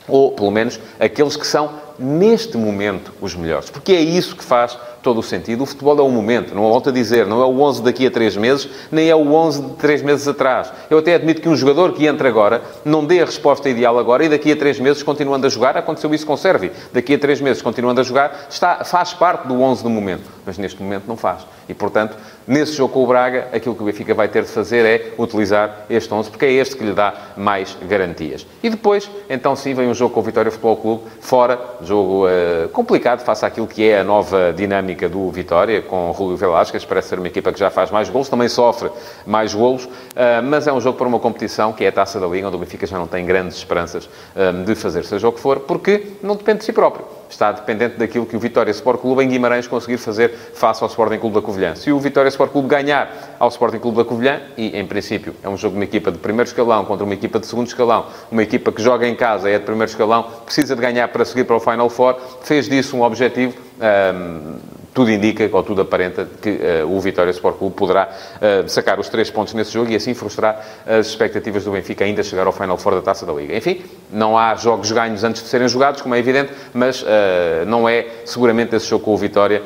ou, 0.09 0.33
pelo 0.33 0.51
menos, 0.51 0.81
aqueles 0.99 1.37
que 1.37 1.47
são 1.47 1.71
neste 1.99 2.57
momento 2.57 3.13
os 3.21 3.35
melhores. 3.35 3.71
Porque 3.71 3.93
é 3.93 4.01
isso 4.01 4.37
que 4.37 4.45
faz 4.45 4.79
todo 5.03 5.21
o 5.21 5.23
sentido. 5.23 5.63
O 5.63 5.67
futebol 5.67 5.99
é 5.99 6.03
um 6.03 6.11
momento, 6.11 6.55
não 6.55 6.63
volto 6.63 6.91
a 6.91 6.93
dizer, 6.93 7.27
não 7.27 7.41
é 7.41 7.45
o 7.45 7.61
11 7.61 7.83
daqui 7.83 8.07
a 8.07 8.11
3 8.11 8.37
meses, 8.37 8.69
nem 8.91 9.09
é 9.09 9.15
o 9.15 9.33
11 9.33 9.63
de 9.63 9.71
3 9.75 10.03
meses 10.03 10.29
atrás. 10.29 10.73
Eu 10.91 10.99
até 10.99 11.15
admito 11.15 11.41
que 11.41 11.49
um 11.49 11.57
jogador 11.57 11.93
que 11.93 12.07
entra 12.07 12.29
agora 12.29 12.63
não 12.85 13.05
dê 13.05 13.21
a 13.21 13.25
resposta 13.25 13.69
ideal 13.69 13.99
agora 13.99 14.25
e 14.25 14.29
daqui 14.29 14.53
a 14.53 14.57
3 14.57 14.81
meses, 14.81 15.03
continuando 15.03 15.47
a 15.47 15.51
jogar, 15.51 15.77
aconteceu 15.77 16.13
isso 16.15 16.27
com 16.27 16.35
o 16.35 16.39
Servi, 16.39 16.71
daqui 16.93 17.15
a 17.15 17.19
3 17.19 17.41
meses, 17.41 17.63
continuando 17.63 18.01
a 18.01 18.05
jogar, 18.05 18.47
está, 18.51 18.85
faz 18.85 19.15
parte 19.15 19.47
do 19.47 19.61
11 19.61 19.83
do 19.83 19.91
momento. 19.91 20.31
Mas 20.45 20.59
neste 20.59 20.83
momento 20.83 21.05
não 21.07 21.17
faz. 21.17 21.47
E, 21.69 21.75
portanto, 21.75 22.17
nesse 22.49 22.73
jogo 22.73 22.95
com 22.95 23.05
o 23.05 23.07
Braga, 23.07 23.49
aquilo 23.53 23.75
que 23.75 23.83
o 23.83 23.85
Benfica 23.85 24.15
vai 24.15 24.27
ter 24.27 24.43
de 24.43 24.49
fazer 24.49 24.85
é 24.87 25.13
utilizar 25.19 25.85
este 25.91 26.13
11, 26.13 26.31
porque 26.31 26.47
é 26.47 26.53
este 26.53 26.77
que 26.77 26.83
lhe 26.83 26.95
dá 26.95 27.13
mais 27.37 27.77
garantias. 27.87 28.47
E 28.63 28.71
depois, 28.71 29.09
então 29.29 29.55
sim, 29.55 29.75
vem 29.75 29.87
um 29.87 29.95
jogo 29.95 30.15
com 30.15 30.21
o 30.21 30.23
Vitória 30.23 30.51
Futebol 30.51 30.77
Clube, 30.79 31.03
fora, 31.21 31.61
jogo 31.83 32.27
uh, 32.27 32.69
complicado, 32.71 33.21
face 33.21 33.45
àquilo 33.45 33.67
que 33.67 33.87
é 33.87 34.01
a 34.01 34.05
nova 34.05 34.53
dinâmica 34.57 35.09
do 35.09 35.31
Vitória, 35.31 35.83
com 35.83 36.09
o 36.09 36.13
Rúlio 36.13 36.37
Velasquez, 36.37 36.85
parece 36.87 37.09
ser 37.09 37.19
uma 37.19 37.29
equipa 37.29 37.53
que 37.53 37.59
já 37.59 37.69
faz 37.69 37.91
mais 37.91 38.09
golos, 38.09 38.29
também 38.29 38.49
sofre 38.49 38.91
mais 39.27 39.53
golos, 39.53 39.87
ah, 40.17 40.41
mas 40.43 40.67
é 40.67 40.73
um 40.73 40.81
jogo 40.81 40.97
para 40.97 41.07
uma 41.07 41.19
competição 41.19 41.73
que 41.73 41.85
é 41.85 41.89
a 41.89 41.93
Taça 41.93 42.19
da 42.19 42.27
Liga, 42.27 42.47
onde 42.47 42.57
o 42.57 42.59
Benfica 42.59 42.87
já 42.87 42.99
não 42.99 43.07
tem 43.07 43.27
grandes 43.27 43.59
esperanças 43.59 44.09
ah, 44.35 44.53
de 44.65 44.75
fazer 44.75 45.05
seja 45.05 45.29
o 45.29 45.33
que 45.33 45.41
for, 45.41 45.61
porque 45.61 46.13
não 46.23 46.37
depende 46.37 46.61
de 46.61 46.65
si 46.65 46.73
próprio. 46.73 47.18
Está 47.29 47.53
dependente 47.53 47.97
daquilo 47.97 48.25
que 48.25 48.37
o 48.37 48.39
Vitória 48.39 48.71
Sport 48.71 49.01
Clube 49.01 49.23
em 49.23 49.29
Guimarães 49.29 49.67
conseguir 49.67 49.99
fazer 49.99 50.31
face 50.55 50.83
ao 50.83 50.89
Sporting 50.89 51.19
Clube 51.19 51.37
da 51.37 51.43
Covilhã. 51.43 51.75
Se 51.75 51.93
o 51.93 51.99
Vitória 51.99 52.29
Sport 52.29 52.53
Clube 52.53 52.69
ganhar 52.69 53.37
ao 53.39 53.49
Sporting 53.49 53.79
Clube 53.79 53.99
da 53.99 54.05
Covilhã, 54.05 54.41
e 54.57 54.79
em 54.79 54.87
princípio 54.87 55.35
é 55.43 55.49
um 55.49 55.57
jogo 55.57 55.75
de 55.75 55.79
uma 55.79 55.85
equipa 55.85 56.11
de 56.11 56.19
primeiro 56.19 56.49
escalão 56.49 56.85
contra 56.85 57.05
uma 57.05 57.15
equipa 57.15 57.39
de 57.39 57.47
segundo 57.47 57.67
escalão, 57.67 58.07
uma 58.31 58.43
equipa 58.43 58.73
que 58.73 58.83
joga 58.83 59.07
em 59.07 59.15
casa 59.15 59.49
é 59.51 59.59
de 59.59 59.65
primeiro 59.65 59.91
escalão, 59.91 60.27
precisa 60.45 60.75
de 60.75 60.81
ganhar 60.81 61.09
para 61.09 61.25
seguir 61.25 61.45
para 61.45 61.57
o 61.57 61.61
Final 61.61 61.91
Four, 61.91 62.17
fez 62.43 62.69
disso 62.69 62.97
um 62.97 63.03
objetivo. 63.03 63.55
Um, 63.81 64.78
tudo 64.99 65.13
indica, 65.13 65.49
ou 65.53 65.63
tudo 65.63 65.83
aparenta, 65.83 66.27
que 66.43 66.51
uh, 66.51 66.97
o 66.97 66.99
Vitória 66.99 67.31
Sport 67.31 67.57
Clube 67.57 67.77
poderá 67.77 68.09
uh, 68.09 68.69
sacar 68.69 68.99
os 68.99 69.09
três 69.09 69.31
pontos 69.31 69.55
nesse 69.55 69.73
jogo 69.73 69.93
e 69.93 69.95
assim 69.95 70.13
frustrar 70.13 70.61
as 70.85 71.07
expectativas 71.07 71.63
do 71.63 71.71
Benfica 71.71 72.05
ainda 72.05 72.21
chegar 72.25 72.49
ao 72.49 72.53
Final 72.53 72.77
Four 72.77 72.97
da 72.97 73.03
Taça 73.03 73.25
da 73.25 73.33
Liga. 73.33 73.57
Enfim, 73.57 73.81
não 74.11 74.37
há 74.37 74.57
jogos 74.57 74.91
ganhos 74.91 75.23
antes 75.23 75.41
de 75.41 75.47
serem 75.47 75.69
jogados, 75.69 76.03
como 76.03 76.17
é 76.17 76.19
evidente, 76.19 76.51
mas 76.75 77.03
uh, 77.03 77.07
não 77.69 77.89
é 77.89 78.07
seguramente 78.25 78.75
esse 78.75 78.87
jogo 78.87 79.05
com 79.05 79.15
o 79.15 79.17
Vitória 79.17 79.63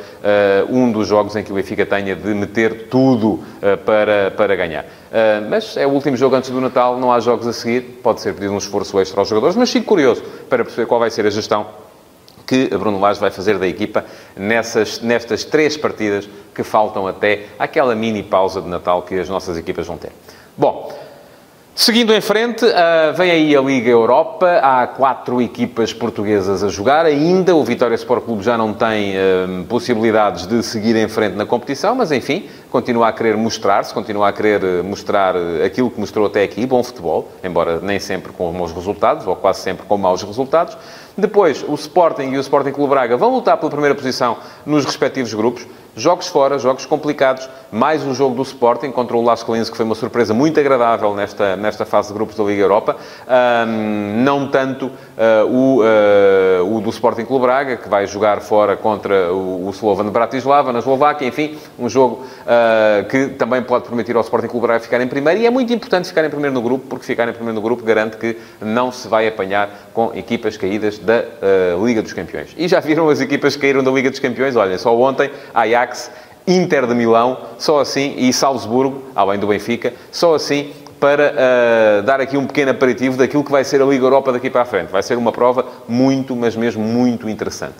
um 0.69 0.93
dos 0.93 1.09
jogos 1.09 1.35
em 1.35 1.43
que 1.43 1.51
o 1.51 1.55
Benfica 1.55 1.87
tenha 1.87 2.15
de 2.15 2.35
meter 2.35 2.89
tudo 2.89 3.41
para, 3.85 4.31
para 4.31 4.55
ganhar. 4.55 4.85
mas 5.49 5.77
é 5.77 5.87
o 5.87 5.91
último 5.91 6.17
jogo 6.17 6.37
antes 6.37 6.51
do 6.51 6.61
Natal, 6.61 6.99
não 6.99 7.12
há 7.12 7.21
jogos 7.21 7.47
a 7.47 7.53
seguir, 7.53 8.01
pode 8.03 8.21
ser 8.21 8.35
pedido 8.35 8.53
um 8.53 8.59
esforço 8.59 8.99
extra 9.01 9.21
aos 9.21 9.29
jogadores, 9.29 9.57
mas 9.57 9.71
fico 9.71 9.87
curioso 9.87 10.23
para 10.49 10.65
perceber 10.65 10.87
qual 10.87 11.01
vai 11.01 11.11
ser 11.11 11.27
a 11.27 11.31
gestão 11.31 11.67
que 12.52 12.68
Bruno 12.76 13.00
Lage 13.00 13.18
vai 13.18 13.30
fazer 13.30 13.56
da 13.56 13.66
equipa 13.66 14.04
nessas, 14.37 15.00
nestas 15.00 15.42
três 15.42 15.75
partidas 15.75 16.28
que 16.54 16.62
faltam 16.62 17.06
até 17.06 17.47
aquela 17.59 17.94
mini 17.94 18.23
pausa 18.23 18.61
de 18.61 18.68
Natal 18.68 19.00
que 19.00 19.18
as 19.18 19.26
nossas 19.26 19.56
equipas 19.56 19.87
vão 19.87 19.97
ter. 19.97 20.12
Bom, 20.54 20.92
Seguindo 21.75 22.12
em 22.12 22.21
frente, 22.21 22.66
uh, 22.66 23.14
vem 23.16 23.30
aí 23.30 23.56
a 23.56 23.61
Liga 23.62 23.88
Europa. 23.88 24.61
Há 24.62 24.87
quatro 24.87 25.40
equipas 25.40 25.90
portuguesas 25.90 26.62
a 26.62 26.68
jogar. 26.68 27.06
Ainda 27.06 27.56
o 27.56 27.64
Vitória 27.64 27.94
Sport 27.94 28.25
Clube 28.25 28.42
já 28.42 28.59
não 28.59 28.75
tem 28.75 29.14
uh, 29.14 29.64
possibilidades 29.64 30.47
de 30.47 30.62
seguir 30.62 30.94
em 30.97 31.09
frente 31.09 31.35
na 31.35 31.47
competição, 31.47 31.94
mas 31.94 32.12
enfim, 32.12 32.47
continua 32.71 33.09
a 33.09 33.12
querer 33.12 33.38
mostrar-se, 33.38 33.94
continua 33.94 34.28
a 34.28 34.32
querer 34.35 34.62
eh, 34.62 34.82
mostrar 34.82 35.35
aquilo 35.64 35.90
que 35.90 35.99
mostrou 35.99 36.26
até 36.26 36.42
aqui, 36.42 36.66
bom 36.66 36.82
futebol, 36.82 37.30
embora 37.42 37.80
nem 37.80 37.99
sempre 37.99 38.32
com 38.32 38.52
bons 38.52 38.73
resultados, 38.73 39.26
ou 39.26 39.35
quase 39.35 39.61
sempre 39.61 39.87
com 39.87 39.97
maus 39.97 40.23
resultados. 40.23 40.76
Depois, 41.16 41.64
o 41.69 41.75
Sporting 41.75 42.31
e 42.31 42.38
o 42.38 42.40
Sporting 42.40 42.73
Clube 42.73 42.90
Braga 42.90 43.16
vão 43.16 43.35
lutar 43.35 43.57
pela 43.59 43.71
primeira 43.71 43.95
posição 43.95 44.38
nos 44.64 44.85
respectivos 44.85 45.35
grupos. 45.35 45.66
Jogos 45.95 46.26
fora, 46.28 46.59
jogos 46.59 46.87
complicados. 46.87 47.47
Mais 47.71 48.02
um 48.02 48.14
jogo 48.14 48.35
do 48.35 48.42
Sporting 48.42 48.90
contra 48.90 49.14
o 49.14 49.23
Las 49.23 49.42
Clins, 49.42 49.69
que 49.69 49.76
foi 49.76 49.85
uma 49.85 49.95
surpresa 49.95 50.33
muito 50.33 50.59
agradável 50.59 51.14
nesta, 51.14 51.54
nesta 51.54 51.85
fase 51.85 52.09
de 52.09 52.14
grupos 52.14 52.35
da 52.35 52.42
Liga 52.45 52.62
Europa. 52.62 52.97
Um, 53.28 54.23
não 54.23 54.49
tanto 54.49 54.87
uh, 54.87 54.90
o, 55.50 55.83
uh, 55.83 56.76
o 56.76 56.81
do 56.81 56.88
Sporting 56.88 57.26
Clube 57.26 57.45
Braga, 57.45 57.76
que 57.76 57.90
vai 57.90 58.07
jogar 58.07 58.40
fora 58.40 58.75
contra 58.75 59.35
o, 59.35 59.66
o 59.66 59.71
Slovan 59.71 60.07
Bratislava, 60.07 60.73
na 60.73 60.78
Eslováquia. 60.78 61.28
Enfim, 61.28 61.59
um 61.78 61.90
jogo 61.90 62.25
uh, 62.25 63.07
que 63.09 63.28
também 63.28 63.62
pode 63.62 63.85
permitir 63.85 64.16
ao 64.16 64.23
Sporting 64.23 64.49
Clube 64.49 64.66
Braga 64.66 64.81
ficar 64.81 65.00
em 65.02 65.09
primeiro. 65.09 65.40
E 65.40 65.47
é 65.47 65.50
muito 65.50 65.75
importante 65.75 66.09
ficar 66.09 66.25
em 66.25 66.31
primeiro 66.31 66.54
no 66.54 66.62
grupo, 66.62 66.87
porque 66.88 67.04
ficar 67.04 67.28
em 67.28 67.33
primeiro 67.35 67.54
no 67.54 67.61
grupo 67.61 67.85
garante 67.85 68.16
que 68.16 68.38
não 68.62 68.90
se 68.90 69.07
vai 69.09 69.28
apanhar 69.28 69.69
com 69.92 70.11
equipas 70.14 70.57
caídas 70.57 71.01
da 71.02 71.25
Liga 71.82 72.02
dos 72.02 72.12
Campeões. 72.12 72.54
E 72.56 72.66
já 72.68 72.80
viram 72.80 73.09
as 73.09 73.21
equipas 73.21 73.54
que 73.54 73.62
caíram 73.62 73.82
da 73.82 73.90
Liga 73.90 74.11
dos 74.11 74.18
Campeões? 74.18 74.56
Olhem, 74.56 74.78
só 74.78 74.97
ontem 74.97 75.30
Ajax, 75.52 76.11
Inter 76.47 76.87
de 76.87 76.94
Milão, 76.94 77.38
só 77.59 77.80
assim, 77.80 78.14
e 78.16 78.32
Salzburgo, 78.32 79.02
além 79.14 79.38
do 79.38 79.47
Benfica, 79.47 79.92
só 80.11 80.35
assim 80.35 80.73
para 81.02 81.32
uh, 81.32 82.02
dar 82.04 82.21
aqui 82.21 82.37
um 82.37 82.47
pequeno 82.47 82.71
aperitivo 82.71 83.16
daquilo 83.16 83.42
que 83.42 83.50
vai 83.50 83.64
ser 83.64 83.82
a 83.82 83.85
Liga 83.85 84.04
Europa 84.04 84.30
daqui 84.32 84.49
para 84.49 84.62
a 84.62 84.64
frente. 84.64 84.88
Vai 84.88 85.02
ser 85.02 85.18
uma 85.18 85.32
prova 85.32 85.66
muito, 85.88 86.37
mas 86.37 86.54
mesmo 86.54 86.80
muito 86.85 87.28
interessante. 87.28 87.75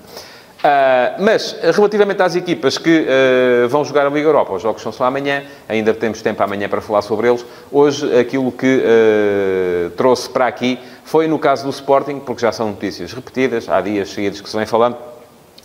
Uh, 0.59 1.23
mas, 1.23 1.57
relativamente 1.73 2.21
às 2.21 2.35
equipas 2.35 2.79
que 2.79 3.07
uh, 3.07 3.69
vão 3.69 3.85
jogar 3.85 4.07
a 4.07 4.11
Liga 4.11 4.29
Europa, 4.29 4.52
os 4.55 4.62
jogos 4.62 4.83
são 4.83 4.91
só 4.91 5.05
amanhã, 5.05 5.45
ainda 5.69 5.95
temos 5.95 6.21
tempo 6.21 6.43
amanhã 6.43 6.69
para 6.69 6.81
falar 6.81 7.02
sobre 7.02 7.29
eles. 7.29 7.45
Hoje, 7.71 8.17
aquilo 8.19 8.50
que 8.50 8.83
uh, 8.83 9.91
trouxe 9.91 10.29
para 10.29 10.49
aqui 10.49 10.81
foi 11.05 11.27
no 11.27 11.39
caso 11.39 11.65
do 11.65 11.71
Sporting, 11.71 12.21
porque 12.21 12.43
já 12.43 12.53
são 12.53 12.69
notícias 12.69 13.13
repetidas, 13.13 13.69
há 13.69 13.81
dias 13.81 14.11
seguidos 14.11 14.41
que 14.41 14.49
se 14.49 14.57
vem 14.57 14.67
falando, 14.67 14.97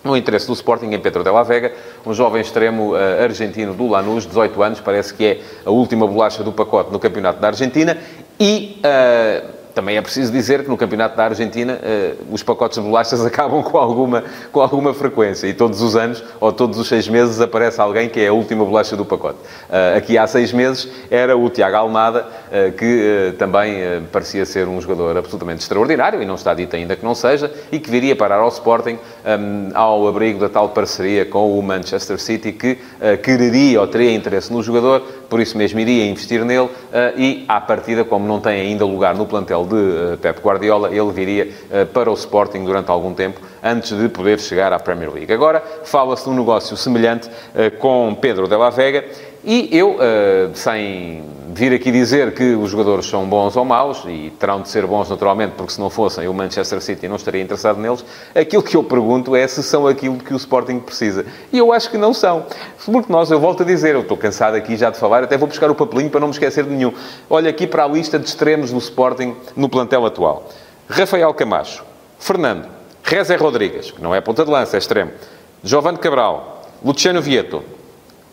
no 0.04 0.16
interesse 0.16 0.48
do 0.48 0.54
Sporting 0.54 0.88
em 0.88 1.00
Pedro 1.00 1.24
de 1.24 1.30
la 1.30 1.44
Vega, 1.44 1.74
um 2.06 2.14
jovem 2.14 2.42
extremo 2.42 2.94
uh, 2.94 3.24
argentino 3.24 3.74
do 3.74 3.88
Lanús, 3.88 4.26
18 4.26 4.64
anos, 4.64 4.80
parece 4.80 5.14
que 5.14 5.26
é 5.26 5.42
a 5.66 5.70
última 5.70 6.08
bolacha 6.08 6.44
do 6.44 6.52
pacote 6.52 6.92
no 6.92 7.00
Campeonato 7.00 7.40
da 7.40 7.48
Argentina, 7.48 7.98
e 8.40 8.80
uh, 8.80 9.57
também 9.78 9.96
é 9.96 10.02
preciso 10.02 10.32
dizer 10.32 10.64
que 10.64 10.70
no 10.70 10.76
Campeonato 10.76 11.16
da 11.16 11.26
Argentina 11.26 11.80
uh, 11.80 12.34
os 12.34 12.42
pacotes 12.42 12.80
de 12.80 12.84
bolachas 12.84 13.22
acabam 13.24 13.62
com 13.62 13.78
alguma, 13.78 14.24
com 14.52 14.60
alguma 14.60 14.92
frequência 14.92 15.46
e 15.46 15.54
todos 15.54 15.84
os 15.84 15.96
anos 15.96 16.24
ou 16.40 16.52
todos 16.52 16.80
os 16.80 16.88
seis 16.88 17.08
meses 17.08 17.40
aparece 17.40 17.80
alguém 17.80 18.10
que 18.10 18.20
é 18.20 18.30
a 18.30 18.34
última 18.34 18.66
bolacha 18.66 18.98
do 18.98 19.06
pacote. 19.06 19.38
Uh, 19.70 19.98
aqui 19.98 20.18
há 20.18 20.26
seis 20.26 20.52
meses 20.52 20.90
era 21.12 21.38
o 21.38 21.48
Tiago 21.48 21.76
Almada, 21.76 22.26
uh, 22.26 22.72
que 22.72 23.36
também 23.38 23.78
parecia 24.12 24.48
ser 24.48 24.68
um 24.68 24.82
jogador 24.82 25.16
absolutamente 25.16 25.62
extraordinário 25.62 26.24
e 26.24 26.26
não 26.26 26.34
está 26.34 26.56
dito 26.56 26.76
ainda 26.76 26.96
que 26.96 27.06
não 27.06 27.14
seja 27.14 27.52
e 27.72 27.78
que 27.78 27.92
viria 27.92 28.16
parar 28.16 28.38
ao 28.38 28.50
Sporting 28.50 28.98
um, 29.24 29.70
ao 29.76 30.08
abrigo 30.08 30.40
da 30.40 30.50
tal 30.50 30.70
parceria 30.70 31.24
com 31.24 31.58
o 31.58 31.62
Manchester 31.62 32.20
City 32.20 32.52
que 32.52 32.80
quereria 33.22 33.80
ou 33.80 33.88
teria 33.88 34.12
interesse 34.12 34.52
no 34.52 34.64
jogador, 34.64 35.04
por 35.30 35.40
isso 35.40 35.58
mesmo 35.58 35.80
iria 35.80 36.06
investir 36.06 36.44
nele 36.44 36.70
e 37.16 37.46
à 37.48 37.60
partida, 37.60 38.04
como 38.04 38.28
não 38.28 38.40
tem 38.40 38.62
ainda 38.62 38.86
lugar 38.86 39.16
no 39.16 39.26
plantel 39.26 39.66
de 39.66 39.76
uh, 39.76 40.18
Pep 40.18 40.42
Guardiola, 40.42 40.90
ele 40.90 41.12
viria 41.12 41.50
uh, 41.70 41.86
para 41.88 42.10
o 42.10 42.14
Sporting 42.14 42.64
durante 42.64 42.90
algum 42.90 43.14
tempo, 43.14 43.40
antes 43.64 43.98
de 43.98 44.10
poder 44.10 44.40
chegar 44.40 44.74
à 44.74 44.80
Premier 44.80 45.12
League. 45.12 45.32
Agora, 45.32 45.62
fala-se 45.84 46.24
de 46.24 46.30
um 46.30 46.36
negócio 46.36 46.76
semelhante 46.78 47.28
uh, 47.28 47.78
com 47.78 48.16
Pedro 48.20 48.48
de 48.48 48.56
la 48.56 48.70
Vega, 48.70 49.06
e 49.44 49.70
eu, 49.72 49.98
sem 50.54 51.24
vir 51.58 51.74
aqui 51.74 51.92
dizer 51.92 52.36
que 52.36 52.54
os 52.54 52.70
jogadores 52.70 53.08
são 53.08 53.26
bons 53.26 53.58
ou 53.58 53.66
maus, 53.66 54.04
e 54.06 54.32
terão 54.40 54.62
de 54.62 54.70
ser 54.70 54.86
bons 54.86 55.10
naturalmente, 55.10 55.54
porque 55.58 55.74
se 55.74 55.80
não 55.80 55.90
fossem, 55.90 56.28
o 56.28 56.34
Manchester 56.34 56.80
City 56.80 57.08
não 57.08 57.16
estaria 57.16 57.42
interessado 57.42 57.80
neles, 57.80 58.06
aquilo 58.36 58.62
que 58.62 58.78
eu 58.78 58.84
pergunto 58.84 59.36
é 59.36 59.48
se 59.48 59.64
são 59.64 59.88
aquilo 59.88 60.18
que 60.18 60.36
o 60.36 60.38
Sporting 60.38 60.80
precisa. 60.80 61.26
E 61.52 61.58
eu 61.58 61.74
acho 61.74 61.90
que 61.90 61.98
não 61.98 62.14
são. 62.14 62.46
Porque 62.86 63.12
nós, 63.12 63.32
eu 63.32 63.40
volto 63.40 63.64
a 63.64 63.66
dizer, 63.66 63.96
eu 63.96 64.02
estou 64.02 64.16
cansado 64.16 64.54
aqui 64.54 64.78
já 64.78 64.92
de 64.92 65.00
falar, 65.00 65.24
até 65.24 65.36
vou 65.36 65.48
buscar 65.48 65.72
o 65.72 65.74
papelinho 65.74 66.12
para 66.12 66.20
não 66.20 66.28
me 66.28 66.34
esquecer 66.34 66.64
de 66.64 66.70
nenhum. 66.70 66.94
Olha 67.28 67.50
aqui 67.50 67.66
para 67.66 67.86
a 67.86 67.88
lista 67.88 68.20
de 68.20 68.28
extremos 68.28 68.72
do 68.72 68.78
Sporting 68.78 69.36
no 69.56 69.68
plantel 69.68 70.06
atual. 70.06 70.48
Rafael 70.88 71.34
Camacho, 71.34 71.84
Fernando, 72.20 72.68
Rezé 73.02 73.36
Rodrigues, 73.36 73.90
que 73.90 74.02
não 74.02 74.14
é 74.14 74.22
ponta 74.22 74.46
de 74.46 74.52
lança, 74.52 74.78
é 74.78 74.80
extremo, 74.80 75.12
Giovanni 75.64 75.98
Cabral, 75.98 76.62
Luciano 76.86 77.20
Vieto, 77.20 77.64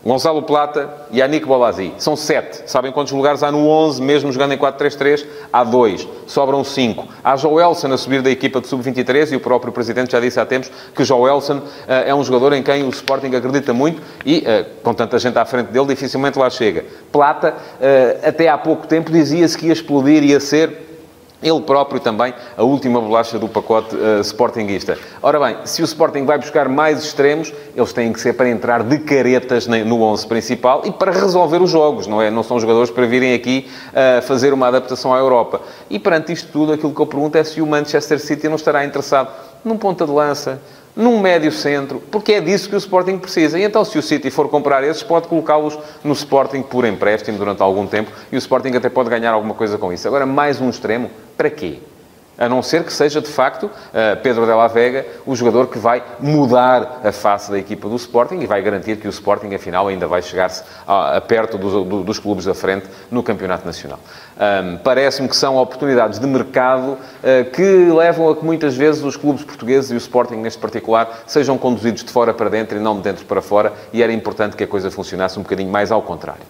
Gonçalo 0.05 0.43
Plata 0.43 0.91
e 1.11 1.23
Anik 1.23 1.47
Bolazzi. 1.47 1.95
São 1.97 2.15
sete. 2.15 2.63
Sabem 2.67 2.93
quantos 2.93 3.13
lugares 3.13 3.43
há 3.43 3.51
no 3.51 3.67
11, 3.67 4.03
mesmo 4.03 4.31
jogando 4.31 4.53
em 4.53 4.59
4-3-3? 4.59 5.25
Há 5.51 5.65
dois. 5.65 6.07
Sobram 6.27 6.63
cinco. 6.63 7.09
Há 7.23 7.37
Joelson 7.37 7.91
a 7.93 7.97
subir 7.97 8.21
da 8.21 8.31
equipa 8.31 8.61
de 8.61 8.69
sub-23 8.69 9.33
e 9.33 9.37
o 9.37 9.41
próprio 9.41 9.73
Presidente 9.73 10.13
já 10.13 10.21
disse 10.21 10.39
há 10.39 10.45
tempos 10.45 10.71
que 10.95 11.05
Joelson 11.05 11.57
uh, 11.57 11.63
é 12.07 12.15
um 12.15 12.23
jogador 12.23 12.53
em 12.53 12.63
quem 12.63 12.85
o 12.85 12.91
Sporting 12.91 13.35
acredita 13.35 13.73
muito 13.73 14.03
e, 14.27 14.41
uh, 14.41 14.67
com 14.83 14.93
tanta 14.93 15.19
gente 15.19 15.39
à 15.39 15.45
frente 15.47 15.69
dele, 15.69 15.87
dificilmente 15.87 16.39
lá 16.39 16.51
chega. 16.51 16.85
Plata, 17.11 17.55
uh, 17.55 18.29
até 18.29 18.49
há 18.49 18.59
pouco 18.59 18.87
tempo, 18.87 19.11
dizia-se 19.11 19.57
que 19.57 19.69
ia 19.69 19.73
explodir, 19.73 20.23
ia 20.23 20.39
ser 20.39 20.84
ele 21.45 21.61
próprio 21.61 22.01
também, 22.01 22.33
a 22.57 22.63
última 22.63 23.01
bolacha 23.01 23.39
do 23.39 23.47
pacote 23.49 23.95
uh, 23.95 24.21
sportinguista. 24.23 24.99
Ora 25.23 25.39
bem, 25.39 25.59
se 25.65 25.83
o 25.83 25.85
Sporting 25.85 26.25
vai 26.25 26.39
buscar 26.39 26.69
mais 26.69 27.05
extremos, 27.05 27.53
eles 27.77 27.93
têm 27.93 28.13
que 28.13 28.21
ser 28.21 28.33
para 28.33 28.49
entrar 28.49 28.83
de 28.83 28.99
caretas 28.99 29.67
no 29.67 30.03
11 30.03 30.27
principal 30.27 30.83
e 30.87 30.91
para 30.91 31.13
resolver 31.13 31.61
os 31.61 31.71
jogos, 31.71 32.07
não 32.07 32.23
é? 32.23 32.31
Não 32.31 32.43
são 32.43 32.59
jogadores 32.59 32.91
para 32.91 33.07
virem 33.07 33.35
aqui 33.35 33.69
uh, 33.91 34.23
fazer 34.23 34.55
uma 34.55 34.69
adaptação 34.69 35.13
à 35.13 35.19
Europa. 35.19 35.61
E 35.91 35.99
perante 35.99 36.33
isto 36.33 36.51
tudo, 36.51 36.73
aquilo 36.73 36.95
que 36.95 37.01
eu 37.01 37.07
pergunto 37.07 37.37
é 37.37 37.45
se 37.45 37.61
o 37.61 37.67
Manchester 37.67 38.19
City 38.19 38.49
não 38.49 38.57
estará 38.57 38.85
interessado 38.85 39.29
num 39.63 39.77
ponta 39.77 40.07
de 40.07 40.13
lança, 40.13 40.61
num 40.97 41.21
médio 41.21 41.51
centro, 41.51 42.01
porque 42.11 42.35
é 42.35 42.41
disso 42.41 42.69
que 42.69 42.75
o 42.75 42.79
Sporting 42.79 43.19
precisa. 43.19 43.59
E 43.59 43.63
então, 43.63 43.85
se 43.85 43.99
o 43.99 44.03
City 44.03 44.31
for 44.31 44.49
comprar 44.49 44.85
esses, 44.85 45.03
pode 45.03 45.29
colocá-los 45.29 45.79
no 46.03 46.13
Sporting 46.13 46.63
por 46.63 46.85
empréstimo 46.85 47.37
durante 47.37 47.63
algum 47.63 47.87
tempo 47.87 48.11
e 48.31 48.37
o 48.37 48.39
Sporting 48.39 48.77
até 48.77 48.89
pode 48.89 49.11
ganhar 49.11 49.33
alguma 49.33 49.55
coisa 49.55 49.77
com 49.77 49.93
isso. 49.93 50.07
Agora, 50.07 50.25
mais 50.25 50.61
um 50.61 50.71
extremo, 50.71 51.11
para 51.37 51.51
quê? 51.51 51.79
A 52.37 52.49
não 52.49 52.63
ser 52.63 52.83
que 52.83 52.93
seja, 52.93 53.21
de 53.21 53.29
facto, 53.29 53.71
eh, 53.93 54.17
Pedro 54.17 54.45
de 54.45 54.53
la 54.53 54.67
Vega 54.67 55.07
o 55.25 55.37
jogador 55.37 55.69
que 55.69 55.79
vai 55.79 56.03
mudar 56.19 57.01
a 57.05 57.13
face 57.13 57.51
da 57.51 57.59
equipa 57.59 57.89
do 57.89 57.95
Sporting 57.95 58.41
e 58.41 58.47
vai 58.47 58.61
garantir 58.61 58.97
que 58.97 59.07
o 59.07 59.11
Sporting, 59.11 59.55
afinal, 59.55 59.87
ainda 59.87 60.07
vai 60.09 60.21
chegar-se 60.21 60.65
a, 60.87 61.17
a, 61.17 61.21
perto 61.21 61.57
dos, 61.57 62.05
dos, 62.05 62.19
clubes 62.19 62.45
da 62.45 62.55
frente 62.55 62.87
no 63.11 63.23
Campeonato 63.23 63.65
Nacional. 63.65 64.01
Um, 64.37 64.79
Parece-me 64.79 65.29
que 65.29 65.37
são 65.37 65.57
oportunidades 65.57 66.19
de 66.19 66.27
mercado 66.27 66.93
uh, 66.93 67.51
que 67.53 67.63
levam 67.63 68.29
a 68.29 68.37
que 68.37 68.45
muitas 68.45 68.75
vezes 68.75 69.03
os 69.05 69.17
clubes 69.17 69.45
portugueses 69.45 69.93
e 69.93 69.95
o 69.95 69.99
Sporting, 69.99 70.37
neste 70.37 70.59
particular, 70.59 71.23
sejam 71.27 71.57
conduzidos 71.57 72.03
de 72.03 72.11
fora 72.11 72.35
para 72.35 72.51
dentro 72.51 72.77
e 72.77 72.81
não 72.81 72.97
de 72.97 73.03
dentro 73.03 73.25
para 73.27 73.41
fora 73.41 73.73
e 73.93 74.03
era 74.03 74.13
importante 74.13 74.57
que 74.57 74.65
a 74.65 74.67
coisa 74.67 74.91
funcionasse 74.91 75.39
um 75.39 75.43
bocadinho 75.43 75.71
mais 75.71 75.93
ao 75.93 76.03
contrário. 76.03 76.43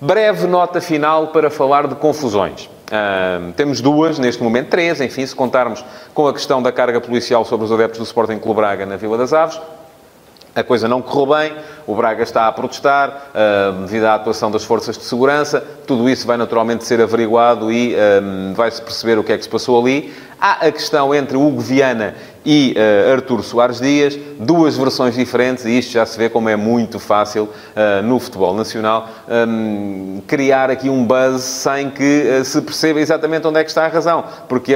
Breve 0.00 0.46
nota 0.46 0.80
final 0.80 1.28
para 1.28 1.50
falar 1.50 1.86
de 1.86 1.94
confusões. 1.94 2.68
Temos 3.56 3.80
duas, 3.80 4.18
neste 4.18 4.42
momento 4.42 4.68
três, 4.68 5.00
enfim, 5.00 5.24
se 5.24 5.34
contarmos 5.34 5.84
com 6.12 6.28
a 6.28 6.32
questão 6.32 6.62
da 6.62 6.70
carga 6.70 7.00
policial 7.00 7.44
sobre 7.44 7.64
os 7.64 7.72
adeptos 7.72 7.98
do 7.98 8.04
Sporting 8.04 8.38
Clube 8.38 8.60
Braga 8.60 8.84
na 8.84 8.96
Vila 8.96 9.16
das 9.16 9.32
Aves. 9.32 9.60
A 10.54 10.62
coisa 10.62 10.86
não 10.86 11.00
correu 11.00 11.34
bem, 11.34 11.56
o 11.86 11.94
Braga 11.94 12.22
está 12.22 12.46
a 12.46 12.52
protestar 12.52 13.08
uh, 13.08 13.72
devido 13.86 14.04
à 14.04 14.16
atuação 14.16 14.50
das 14.50 14.62
forças 14.62 14.98
de 14.98 15.04
segurança. 15.04 15.64
Tudo 15.86 16.10
isso 16.10 16.26
vai 16.26 16.36
naturalmente 16.36 16.84
ser 16.84 17.00
averiguado 17.00 17.72
e 17.72 17.94
uh, 17.94 18.54
vai-se 18.54 18.82
perceber 18.82 19.18
o 19.18 19.24
que 19.24 19.32
é 19.32 19.38
que 19.38 19.44
se 19.44 19.48
passou 19.48 19.80
ali. 19.80 20.12
Há 20.38 20.66
a 20.66 20.70
questão 20.70 21.14
entre 21.14 21.38
Hugo 21.38 21.58
Viana 21.58 22.14
e 22.44 22.74
uh, 22.76 23.12
Artur 23.12 23.42
Soares 23.42 23.80
Dias, 23.80 24.18
duas 24.38 24.76
versões 24.76 25.14
diferentes, 25.14 25.64
e 25.64 25.78
isto 25.78 25.92
já 25.92 26.04
se 26.04 26.18
vê 26.18 26.28
como 26.28 26.48
é 26.48 26.56
muito 26.56 26.98
fácil 26.98 27.44
uh, 27.44 28.02
no 28.02 28.18
futebol 28.18 28.54
nacional 28.54 29.08
um, 29.28 30.20
criar 30.26 30.70
aqui 30.70 30.88
um 30.88 31.04
buzz 31.04 31.42
sem 31.42 31.90
que 31.90 32.40
uh, 32.40 32.44
se 32.44 32.60
perceba 32.62 33.00
exatamente 33.00 33.46
onde 33.46 33.60
é 33.60 33.64
que 33.64 33.70
está 33.70 33.84
a 33.84 33.88
razão, 33.88 34.24
porque 34.48 34.74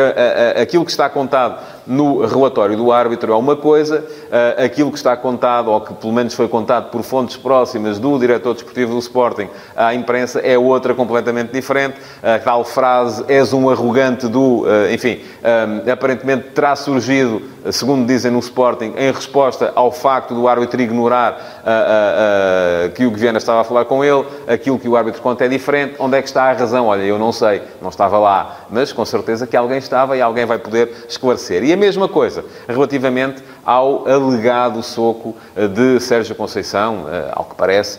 aquilo 0.60 0.84
que 0.84 0.90
está 0.90 1.08
contado 1.08 1.58
no 1.86 2.24
relatório 2.26 2.76
do 2.76 2.90
árbitro 2.90 3.32
é 3.32 3.36
uma 3.36 3.56
coisa, 3.56 4.04
aquilo 4.62 4.90
que 4.90 4.96
está 4.96 5.16
contado, 5.16 5.70
ou 5.70 5.80
que 5.80 5.94
pelo 5.94 6.12
menos 6.12 6.34
foi 6.34 6.48
contado 6.48 6.90
por 6.90 7.02
fontes 7.02 7.36
próximas 7.36 7.98
do 7.98 8.18
diretor 8.18 8.54
desportivo 8.54 8.92
do 8.92 8.98
Sporting 8.98 9.48
à 9.74 9.94
imprensa, 9.94 10.40
é 10.40 10.58
outra 10.58 10.94
completamente 10.94 11.52
diferente. 11.52 11.96
A 12.22 12.38
tal 12.38 12.64
frase, 12.64 13.24
és 13.28 13.52
um 13.52 13.70
arrogante 13.70 14.26
do, 14.26 14.64
enfim, 14.92 15.20
um, 15.42 15.90
aparentemente 15.90 16.48
terá 16.50 16.74
surgido 16.74 17.42
segundo 17.72 18.06
dizem 18.06 18.30
no 18.30 18.38
Sporting, 18.38 18.94
em 18.96 19.10
resposta 19.10 19.72
ao 19.74 19.90
facto 19.90 20.34
do 20.34 20.48
árbitro 20.48 20.80
ignorar 20.80 21.55
uh, 21.66 22.88
uh, 22.88 22.92
que 22.92 23.04
o 23.04 23.10
Guiana 23.10 23.38
estava 23.38 23.60
a 23.60 23.64
falar 23.64 23.84
com 23.84 24.04
ele, 24.04 24.24
aquilo 24.46 24.78
que 24.78 24.88
o 24.88 24.96
árbitro 24.96 25.20
conta 25.20 25.44
é 25.44 25.48
diferente, 25.48 25.96
onde 25.98 26.16
é 26.16 26.22
que 26.22 26.28
está 26.28 26.44
a 26.44 26.52
razão? 26.52 26.86
Olha, 26.86 27.02
eu 27.02 27.18
não 27.18 27.32
sei, 27.32 27.62
não 27.82 27.88
estava 27.88 28.18
lá, 28.18 28.66
mas 28.70 28.92
com 28.92 29.04
certeza 29.04 29.46
que 29.46 29.56
alguém 29.56 29.78
estava 29.78 30.16
e 30.16 30.22
alguém 30.22 30.46
vai 30.46 30.58
poder 30.58 31.06
esclarecer. 31.08 31.64
E 31.64 31.72
a 31.72 31.76
mesma 31.76 32.08
coisa 32.08 32.44
relativamente 32.68 33.42
ao 33.64 34.08
alegado 34.08 34.82
soco 34.82 35.34
de 35.74 35.98
Sérgio 36.00 36.34
Conceição, 36.36 37.06
ao 37.32 37.44
que 37.44 37.54
parece, 37.56 37.98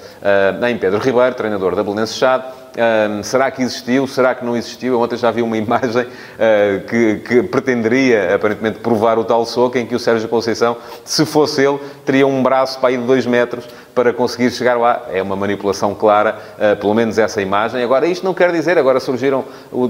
em 0.69 0.77
Pedro 0.77 0.99
Ribeiro, 0.99 1.35
treinador 1.35 1.75
da 1.75 1.83
Belenense 1.83 2.13
Chade, 2.13 2.45
Uh, 2.77 3.23
será 3.23 3.49
que 3.49 3.63
existiu? 3.63 4.05
Será 4.05 4.35
que 4.35 4.45
não 4.45 4.55
existiu? 4.55 4.93
Eu 4.93 5.01
ontem 5.01 5.17
já 5.17 5.31
vi 5.31 5.41
uma 5.41 5.57
imagem 5.57 6.03
uh, 6.03 6.87
que, 6.87 7.15
que, 7.15 7.41
pretenderia, 7.41 8.35
aparentemente, 8.35 8.77
provar 8.77 9.17
o 9.17 9.23
tal 9.23 9.43
soco 9.47 9.79
em 9.79 9.85
que 9.87 9.95
o 9.95 9.99
Sérgio 9.99 10.29
Conceição, 10.29 10.77
se 11.03 11.25
fosse 11.25 11.63
ele, 11.65 11.79
teria 12.05 12.27
um 12.27 12.43
braço 12.43 12.79
para 12.79 12.91
ir 12.91 12.99
de 12.99 13.07
2 13.07 13.25
metros 13.25 13.65
para 13.97 14.13
conseguir 14.13 14.51
chegar 14.51 14.77
lá. 14.77 15.07
É 15.11 15.23
uma 15.23 15.35
manipulação 15.35 15.95
clara, 15.95 16.37
uh, 16.53 16.79
pelo 16.79 16.93
menos 16.93 17.17
essa 17.17 17.41
imagem. 17.41 17.83
Agora, 17.83 18.05
isto 18.05 18.23
não 18.23 18.31
quer 18.31 18.51
dizer, 18.51 18.77
agora 18.77 18.99
surgiram, 18.99 19.43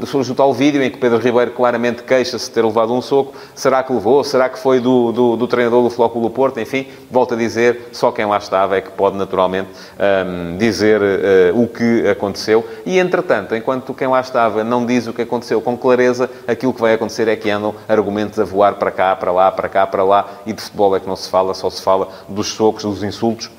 surge 0.06 0.32
o 0.32 0.36
tal 0.36 0.54
vídeo 0.54 0.82
em 0.82 0.90
que 0.90 0.98
Pedro 0.98 1.20
Ribeiro 1.20 1.52
claramente 1.52 2.04
queixa-se 2.04 2.46
de 2.46 2.52
ter 2.52 2.64
levado 2.64 2.94
um 2.94 3.02
soco. 3.02 3.36
Será 3.54 3.84
que 3.84 3.92
levou? 3.92 4.24
Será 4.24 4.48
que 4.48 4.58
foi 4.58 4.80
do, 4.80 5.12
do, 5.12 5.36
do 5.36 5.46
treinador 5.46 5.84
do 5.84 5.90
Flóculo 5.90 6.30
Porto? 6.30 6.58
Enfim, 6.58 6.88
volto 7.12 7.34
a 7.34 7.38
dizer, 7.38 7.90
só 7.92 8.10
quem 8.10 8.26
lá 8.26 8.38
estava 8.38 8.78
é 8.78 8.82
que 8.82 8.92
pode 8.92 9.18
naturalmente 9.18 9.72
um, 10.00 10.58
dizer 10.58 11.02
uh, 11.02 11.62
o 11.62 11.68
que 11.68 12.08
aconteceu. 12.08 12.66
E, 12.86 13.00
entretanto, 13.00 13.54
enquanto 13.58 13.94
quem 13.94 14.08
lá 14.08 14.22
estava 14.22 14.64
não 14.64 14.86
diz 14.86 15.06
o 15.08 15.12
que 15.12 15.24
aconteceu 15.24 15.60
com 15.60 15.78
clareza, 15.78 16.30
aquilo 16.48 16.74
que 16.74 16.80
vai 16.80 16.94
acontecer 16.94 17.28
é 17.28 17.36
que 17.36 17.50
andam 17.50 17.76
argumentos 17.90 18.40
a 18.40 18.46
voar 18.46 18.76
para 18.76 18.90
cá, 18.90 19.14
para 19.18 19.34
lá, 19.34 19.52
para 19.52 19.68
cá, 19.68 19.86
para 19.86 20.06
lá, 20.06 20.28
e 20.46 20.54
de 20.54 20.62
futebol 20.62 20.96
é 20.96 21.00
que 21.02 21.08
não 21.08 21.18
se 21.18 21.30
fala, 21.30 21.54
só 21.54 21.70
se 21.70 21.82
fala 21.82 22.08
dos 22.30 22.48
socos, 22.54 22.84
dos 22.84 23.04
insultos 23.04 23.57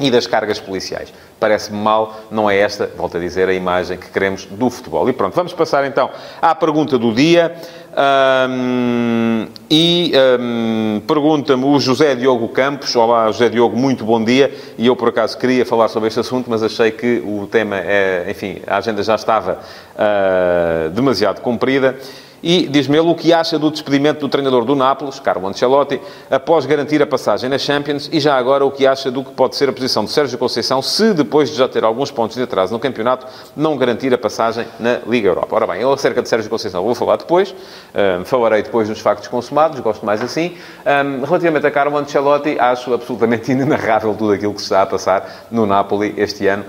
e 0.00 0.10
das 0.10 0.26
cargas 0.26 0.60
policiais. 0.60 1.12
Parece-me 1.40 1.78
mal, 1.78 2.20
não 2.30 2.50
é 2.50 2.56
esta, 2.58 2.90
volto 2.96 3.16
a 3.16 3.20
dizer, 3.20 3.48
a 3.48 3.52
imagem 3.52 3.96
que 3.96 4.08
queremos 4.08 4.44
do 4.44 4.70
futebol. 4.70 5.08
E 5.08 5.12
pronto, 5.12 5.34
vamos 5.34 5.52
passar 5.52 5.84
então 5.86 6.10
à 6.40 6.54
pergunta 6.54 6.98
do 6.98 7.12
dia. 7.12 7.54
Um, 7.98 9.48
e 9.68 10.12
um, 10.40 11.00
pergunta-me 11.06 11.64
o 11.64 11.80
José 11.80 12.14
Diogo 12.14 12.48
Campos. 12.48 12.94
Olá, 12.94 13.26
José 13.26 13.48
Diogo, 13.48 13.76
muito 13.76 14.04
bom 14.04 14.22
dia. 14.22 14.52
E 14.76 14.86
eu, 14.86 14.94
por 14.94 15.08
acaso, 15.08 15.36
queria 15.36 15.66
falar 15.66 15.88
sobre 15.88 16.08
este 16.08 16.20
assunto, 16.20 16.48
mas 16.48 16.62
achei 16.62 16.90
que 16.90 17.22
o 17.24 17.46
tema 17.46 17.76
é, 17.76 18.26
enfim, 18.28 18.62
a 18.66 18.76
agenda 18.76 19.02
já 19.02 19.16
estava 19.16 19.60
uh, 19.94 20.90
demasiado 20.90 21.40
comprida. 21.40 21.96
E 22.42 22.68
diz-me 22.68 22.98
o 23.00 23.14
que 23.14 23.32
acha 23.32 23.58
do 23.58 23.70
despedimento 23.70 24.20
do 24.20 24.28
treinador 24.28 24.64
do 24.64 24.76
Nápoles, 24.76 25.18
Carlo 25.18 25.46
Ancelotti, 25.48 26.00
após 26.30 26.66
garantir 26.66 27.02
a 27.02 27.06
passagem 27.06 27.50
na 27.50 27.58
Champions 27.58 28.08
e 28.12 28.20
já 28.20 28.36
agora 28.36 28.64
o 28.64 28.70
que 28.70 28.86
acha 28.86 29.10
do 29.10 29.24
que 29.24 29.32
pode 29.32 29.56
ser 29.56 29.68
a 29.68 29.72
posição 29.72 30.04
de 30.04 30.10
Sérgio 30.10 30.38
Conceição 30.38 30.80
se, 30.80 31.12
depois 31.12 31.50
de 31.50 31.56
já 31.56 31.68
ter 31.68 31.82
alguns 31.82 32.10
pontos 32.10 32.36
de 32.36 32.42
atraso 32.42 32.72
no 32.72 32.78
campeonato, 32.78 33.26
não 33.56 33.76
garantir 33.76 34.14
a 34.14 34.18
passagem 34.18 34.66
na 34.78 35.00
Liga 35.06 35.28
Europa. 35.28 35.56
Ora 35.56 35.66
bem, 35.66 35.82
eu 35.82 35.92
acerca 35.92 36.22
de 36.22 36.28
Sérgio 36.28 36.48
Conceição 36.48 36.84
vou 36.84 36.94
falar 36.94 37.16
depois, 37.16 37.54
um, 37.94 38.24
falarei 38.24 38.62
depois 38.62 38.88
dos 38.88 39.00
factos 39.00 39.26
consumados, 39.28 39.80
gosto 39.80 40.06
mais 40.06 40.22
assim. 40.22 40.56
Um, 40.86 41.24
relativamente 41.24 41.66
a 41.66 41.70
Carlo 41.70 41.96
Ancelotti, 41.96 42.56
acho 42.58 42.94
absolutamente 42.94 43.50
inenarrável 43.52 44.14
tudo 44.14 44.32
aquilo 44.32 44.54
que 44.54 44.60
se 44.60 44.66
está 44.66 44.82
a 44.82 44.86
passar 44.86 45.46
no 45.50 45.66
Napoli 45.66 46.14
este 46.16 46.46
ano, 46.46 46.64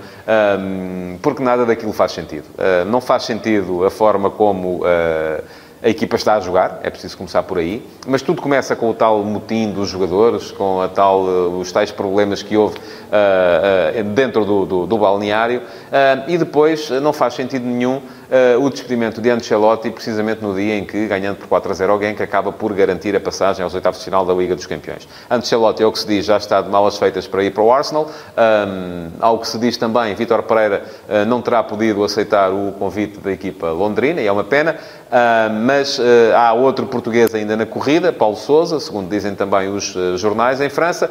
um, 0.58 1.16
porque 1.22 1.42
nada 1.42 1.64
daquilo 1.64 1.92
faz 1.92 2.12
sentido. 2.12 2.44
Uh, 2.54 2.84
não 2.86 3.00
faz 3.00 3.22
sentido 3.22 3.84
a 3.84 3.90
forma 3.90 4.30
como... 4.30 4.78
Uh, 4.78 5.59
a 5.82 5.88
equipa 5.88 6.16
está 6.16 6.34
a 6.34 6.40
jogar, 6.40 6.80
é 6.82 6.90
preciso 6.90 7.16
começar 7.16 7.42
por 7.42 7.58
aí, 7.58 7.82
mas 8.06 8.20
tudo 8.20 8.42
começa 8.42 8.76
com 8.76 8.90
o 8.90 8.94
tal 8.94 9.24
motim 9.24 9.70
dos 9.70 9.88
jogadores, 9.88 10.50
com 10.52 10.80
a 10.80 10.88
tal, 10.88 11.26
eh, 11.26 11.58
os 11.58 11.72
tais 11.72 11.90
problemas 11.90 12.42
que 12.42 12.54
houve 12.54 12.76
uh, 12.76 14.00
uh, 14.00 14.04
dentro 14.04 14.44
do, 14.44 14.66
do, 14.66 14.86
do 14.86 14.98
balneário, 14.98 15.60
uh, 15.60 16.28
e 16.28 16.36
depois 16.36 16.90
não 16.90 17.14
faz 17.14 17.34
sentido 17.34 17.64
nenhum 17.64 18.02
uh, 18.30 18.64
o 18.64 18.70
despedimento 18.70 19.20
de 19.20 19.30
Ancelotti, 19.30 19.90
precisamente 19.90 20.42
no 20.42 20.54
dia 20.54 20.76
em 20.76 20.84
que, 20.84 21.06
ganhando 21.06 21.36
por 21.36 21.48
4 21.48 21.70
a 21.70 21.74
0 21.74 21.92
alguém, 21.92 22.14
que 22.14 22.22
acaba 22.22 22.52
por 22.52 22.72
garantir 22.72 23.14
a 23.16 23.20
passagem 23.20 23.62
aos 23.62 23.74
oitavos 23.74 23.98
de 23.98 24.04
final 24.04 24.24
da 24.24 24.32
Liga 24.32 24.54
dos 24.54 24.66
Campeões. 24.66 25.08
Ancelotti, 25.28 25.82
é 25.82 25.86
o 25.86 25.92
que 25.92 25.98
se 25.98 26.06
diz, 26.06 26.24
já 26.24 26.36
está 26.36 26.62
de 26.62 26.68
malas 26.68 26.96
feitas 26.96 27.26
para 27.26 27.42
ir 27.42 27.50
para 27.50 27.62
o 27.62 27.72
Arsenal. 27.72 28.10
Um, 28.36 29.10
ao 29.20 29.38
que 29.38 29.48
se 29.48 29.58
diz 29.58 29.76
também, 29.76 30.14
Vítor 30.14 30.42
Pereira 30.44 30.84
uh, 31.08 31.26
não 31.26 31.42
terá 31.42 31.62
podido 31.62 32.04
aceitar 32.04 32.52
o 32.52 32.72
convite 32.78 33.18
da 33.18 33.32
equipa 33.32 33.70
londrina, 33.70 34.20
e 34.20 34.26
é 34.26 34.32
uma 34.32 34.44
pena. 34.44 34.76
Uh, 35.10 35.52
mas 35.64 35.98
uh, 35.98 36.02
há 36.36 36.52
outro 36.52 36.86
português 36.86 37.34
ainda 37.34 37.56
na 37.56 37.66
corrida, 37.66 38.12
Paulo 38.12 38.36
Sousa, 38.36 38.78
segundo 38.78 39.08
dizem 39.10 39.34
também 39.34 39.68
os 39.68 39.96
jornais 40.16 40.60
em 40.60 40.68
França. 40.68 41.10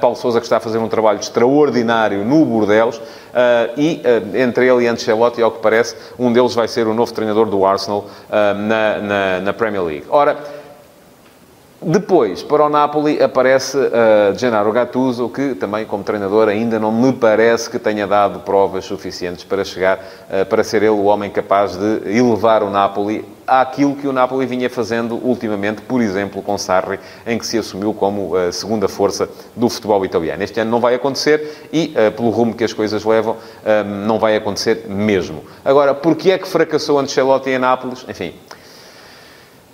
Paulo 0.00 0.16
Sousa 0.16 0.40
que 0.40 0.46
está 0.46 0.58
a 0.58 0.60
fazer 0.60 0.78
um 0.78 0.88
trabalho 0.88 1.18
extraordinário 1.18 2.24
no 2.24 2.44
Bordelos 2.44 3.00
e 3.76 4.02
entre 4.34 4.66
ele 4.66 4.84
e 4.84 4.86
Ancelotti, 4.86 5.42
ao 5.42 5.50
que 5.50 5.60
parece, 5.60 5.96
um 6.18 6.32
deles 6.32 6.54
vai 6.54 6.68
ser 6.68 6.86
o 6.86 6.94
novo 6.94 7.12
treinador 7.12 7.46
do 7.46 7.64
Arsenal 7.64 8.04
na, 8.30 8.98
na, 8.98 9.40
na 9.40 9.52
Premier 9.52 9.82
League. 9.82 10.06
Ora, 10.10 10.36
depois, 11.82 12.42
para 12.42 12.64
o 12.64 12.68
Napoli, 12.68 13.22
aparece 13.22 13.76
uh, 13.76 14.38
Gennaro 14.38 14.72
Gattuso, 14.72 15.28
que 15.28 15.54
também, 15.54 15.84
como 15.84 16.02
treinador, 16.02 16.48
ainda 16.48 16.78
não 16.78 16.90
me 16.90 17.12
parece 17.12 17.68
que 17.68 17.78
tenha 17.78 18.06
dado 18.06 18.40
provas 18.40 18.86
suficientes 18.86 19.44
para 19.44 19.64
chegar, 19.64 19.98
uh, 19.98 20.46
para 20.46 20.64
ser 20.64 20.78
ele 20.78 20.90
o 20.90 21.04
homem 21.04 21.30
capaz 21.30 21.76
de 21.76 22.16
elevar 22.16 22.62
o 22.62 22.70
Napoli 22.70 23.24
àquilo 23.46 23.94
que 23.96 24.08
o 24.08 24.12
Napoli 24.12 24.46
vinha 24.46 24.70
fazendo 24.70 25.16
ultimamente, 25.16 25.82
por 25.82 26.00
exemplo, 26.00 26.40
com 26.40 26.56
Sarri, 26.56 26.98
em 27.26 27.38
que 27.38 27.46
se 27.46 27.58
assumiu 27.58 27.92
como 27.92 28.34
a 28.34 28.50
segunda 28.50 28.88
força 28.88 29.28
do 29.54 29.68
futebol 29.68 30.02
italiano. 30.06 30.42
Este 30.42 30.60
ano 30.60 30.70
não 30.70 30.80
vai 30.80 30.94
acontecer 30.94 31.68
e, 31.70 31.92
pelo 32.16 32.30
rumo 32.30 32.54
que 32.54 32.64
as 32.64 32.72
coisas 32.72 33.04
levam, 33.04 33.36
não 34.06 34.18
vai 34.18 34.34
acontecer 34.34 34.86
mesmo. 34.88 35.44
Agora, 35.62 35.92
porquê 35.92 36.30
é 36.30 36.38
que 36.38 36.48
fracassou 36.48 36.98
Ancelotti 36.98 37.50
em 37.50 37.58
Nápoles? 37.58 38.06
Enfim, 38.08 38.32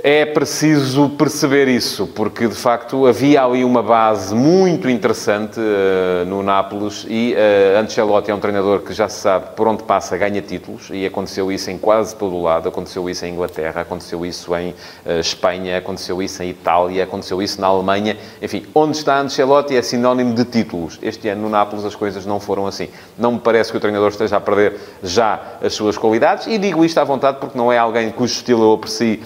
é 0.03 0.25
preciso 0.25 1.11
perceber 1.11 1.69
isso, 1.69 2.07
porque 2.07 2.49
de 2.49 2.55
facto 2.55 3.07
havia 3.07 3.45
ali 3.45 3.65
uma 3.65 3.83
base 3.83 4.35
muito 4.35 4.89
interessante 4.89 5.61
uh, 5.61 6.25
no 6.27 6.43
Nápoles 6.43 7.05
e 7.09 7.35
uh, 7.35 7.79
Ancelotti 7.79 8.31
é 8.31 8.35
um 8.35 8.41
treinador 8.41 8.81
que 8.81 8.95
já 8.95 9.09
se 9.09 9.21
sabe 9.21 9.55
por 9.55 9.69
onde 9.69 9.83
passa 9.83 10.17
ganha 10.17 10.41
títulos 10.41 10.89
e 10.91 11.05
aconteceu 11.05 11.53
isso 11.53 11.71
em 11.71 11.77
quase 11.77 12.17
todo 12.17 12.35
o 12.35 12.43
lado. 12.43 12.69
Aconteceu 12.69 13.09
isso 13.11 13.27
em 13.27 13.35
Inglaterra, 13.35 13.83
aconteceu 13.83 14.25
isso 14.25 14.55
em 14.57 14.71
uh, 14.71 15.21
Espanha, 15.21 15.77
aconteceu 15.77 16.23
isso 16.23 16.43
em 16.43 16.51
Itália, 16.51 17.05
aconteceu 17.05 17.43
isso 17.43 17.61
na 17.61 17.67
Alemanha. 17.67 18.17
Enfim, 18.41 18.65
onde 18.75 18.97
está 18.97 19.21
Ancelotti 19.21 19.77
é 19.77 19.83
sinónimo 19.83 20.35
de 20.35 20.45
títulos. 20.45 20.99
Este 21.03 21.29
ano 21.29 21.43
no 21.43 21.51
Nápoles 21.51 21.85
as 21.85 21.95
coisas 21.95 22.25
não 22.25 22.41
foram 22.41 22.67
assim. 22.67 22.89
Não 23.19 23.33
me 23.33 23.39
parece 23.39 23.71
que 23.71 23.77
o 23.77 23.81
treinador 23.81 24.09
esteja 24.09 24.37
a 24.37 24.41
perder 24.41 24.77
já 25.03 25.41
as 25.63 25.75
suas 25.75 25.99
qualidades 25.99 26.47
e 26.47 26.57
digo 26.57 26.85
isto 26.85 26.99
à 26.99 27.05
vontade 27.05 27.37
porque 27.39 27.57
não 27.57 27.71
é 27.71 27.77
alguém 27.77 28.11
cujo 28.11 28.33
estilo 28.33 28.63
eu 28.63 28.73
aprecio 28.73 29.21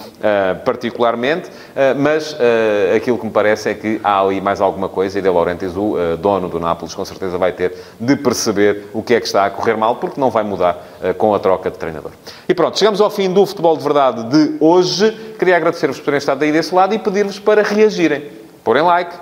particularmente, 0.65 1.51
eh, 1.77 1.95
mas 1.95 2.37
eh, 2.39 2.95
aquilo 2.97 3.19
que 3.19 3.27
me 3.27 3.31
parece 3.31 3.71
é 3.71 3.75
que 3.75 4.01
há 4.03 4.21
ali 4.21 4.41
mais 4.41 4.61
alguma 4.61 4.89
coisa 4.89 5.19
e 5.19 5.23
De 5.23 5.29
Laurentiis, 5.29 5.77
o 5.77 5.99
eh, 5.99 6.17
dono 6.17 6.49
do 6.49 6.59
Nápoles, 6.59 6.95
com 6.95 7.05
certeza 7.05 7.39
vai 7.39 7.53
ter 7.53 7.75
de 8.01 8.17
perceber 8.17 8.87
o 8.93 9.03
que 9.03 9.15
é 9.15 9.21
que 9.21 9.27
está 9.27 9.45
a 9.45 9.51
correr 9.51 9.77
mal, 9.77 9.97
porque 9.97 10.21
não 10.21 10.31
vai 10.31 10.43
mudar 10.43 10.83
com 11.19 11.35
a 11.35 11.39
troca 11.39 11.71
de 11.71 11.77
treinador. 11.77 12.11
E 12.49 12.55
pronto, 12.55 12.79
chegamos 12.79 13.01
ao 13.01 13.11
fim 13.11 13.31
do 13.31 13.45
Futebol 13.45 13.77
de 13.77 13.85
Verdade 13.85 14.25
de 14.25 14.57
hoje. 14.59 15.11
Queria 15.39 15.57
agradecer-vos 15.57 15.99
por 15.99 16.07
terem 16.07 16.19
estado 16.19 16.43
aí 16.43 16.51
desse 16.51 16.75
lado 16.75 16.95
e 16.95 16.99
pedir-vos 16.99 17.39
para 17.39 17.63
reagirem. 17.63 18.31
Porem 18.63 18.83
like, 18.83 19.15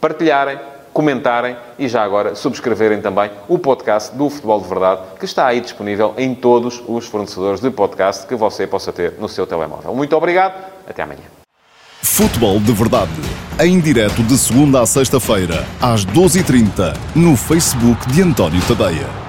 partilharem, 0.00 0.58
comentarem 0.94 1.56
e 1.78 1.88
já 1.88 2.02
agora 2.02 2.34
subscreverem 2.34 3.02
também 3.02 3.30
o 3.48 3.58
podcast 3.58 4.16
do 4.16 4.30
Futebol 4.30 4.60
de 4.60 4.68
Verdade, 4.68 5.02
que 5.18 5.24
está 5.26 5.46
aí 5.46 5.60
disponível 5.60 6.14
em 6.16 6.34
todos 6.34 6.82
os 6.86 7.06
fornecedores 7.06 7.60
de 7.60 7.68
podcast 7.70 8.26
que 8.26 8.36
você 8.36 8.66
possa 8.66 8.92
ter 8.92 9.14
no 9.18 9.28
seu 9.28 9.46
telemóvel. 9.46 9.94
Muito 9.94 10.16
obrigado, 10.16 10.54
até 10.88 11.02
amanhã. 11.02 11.20
Futebol 12.00 12.60
de 12.60 12.72
Verdade, 12.72 13.10
em 13.60 13.80
direto 13.80 14.22
de 14.22 14.38
segunda 14.38 14.82
a 14.82 14.86
sexta-feira, 14.86 15.66
às 15.82 16.06
12h30, 16.06 16.96
no 17.16 17.36
Facebook 17.36 18.06
de 18.12 18.22
António 18.22 18.62
Tadeia. 18.68 19.23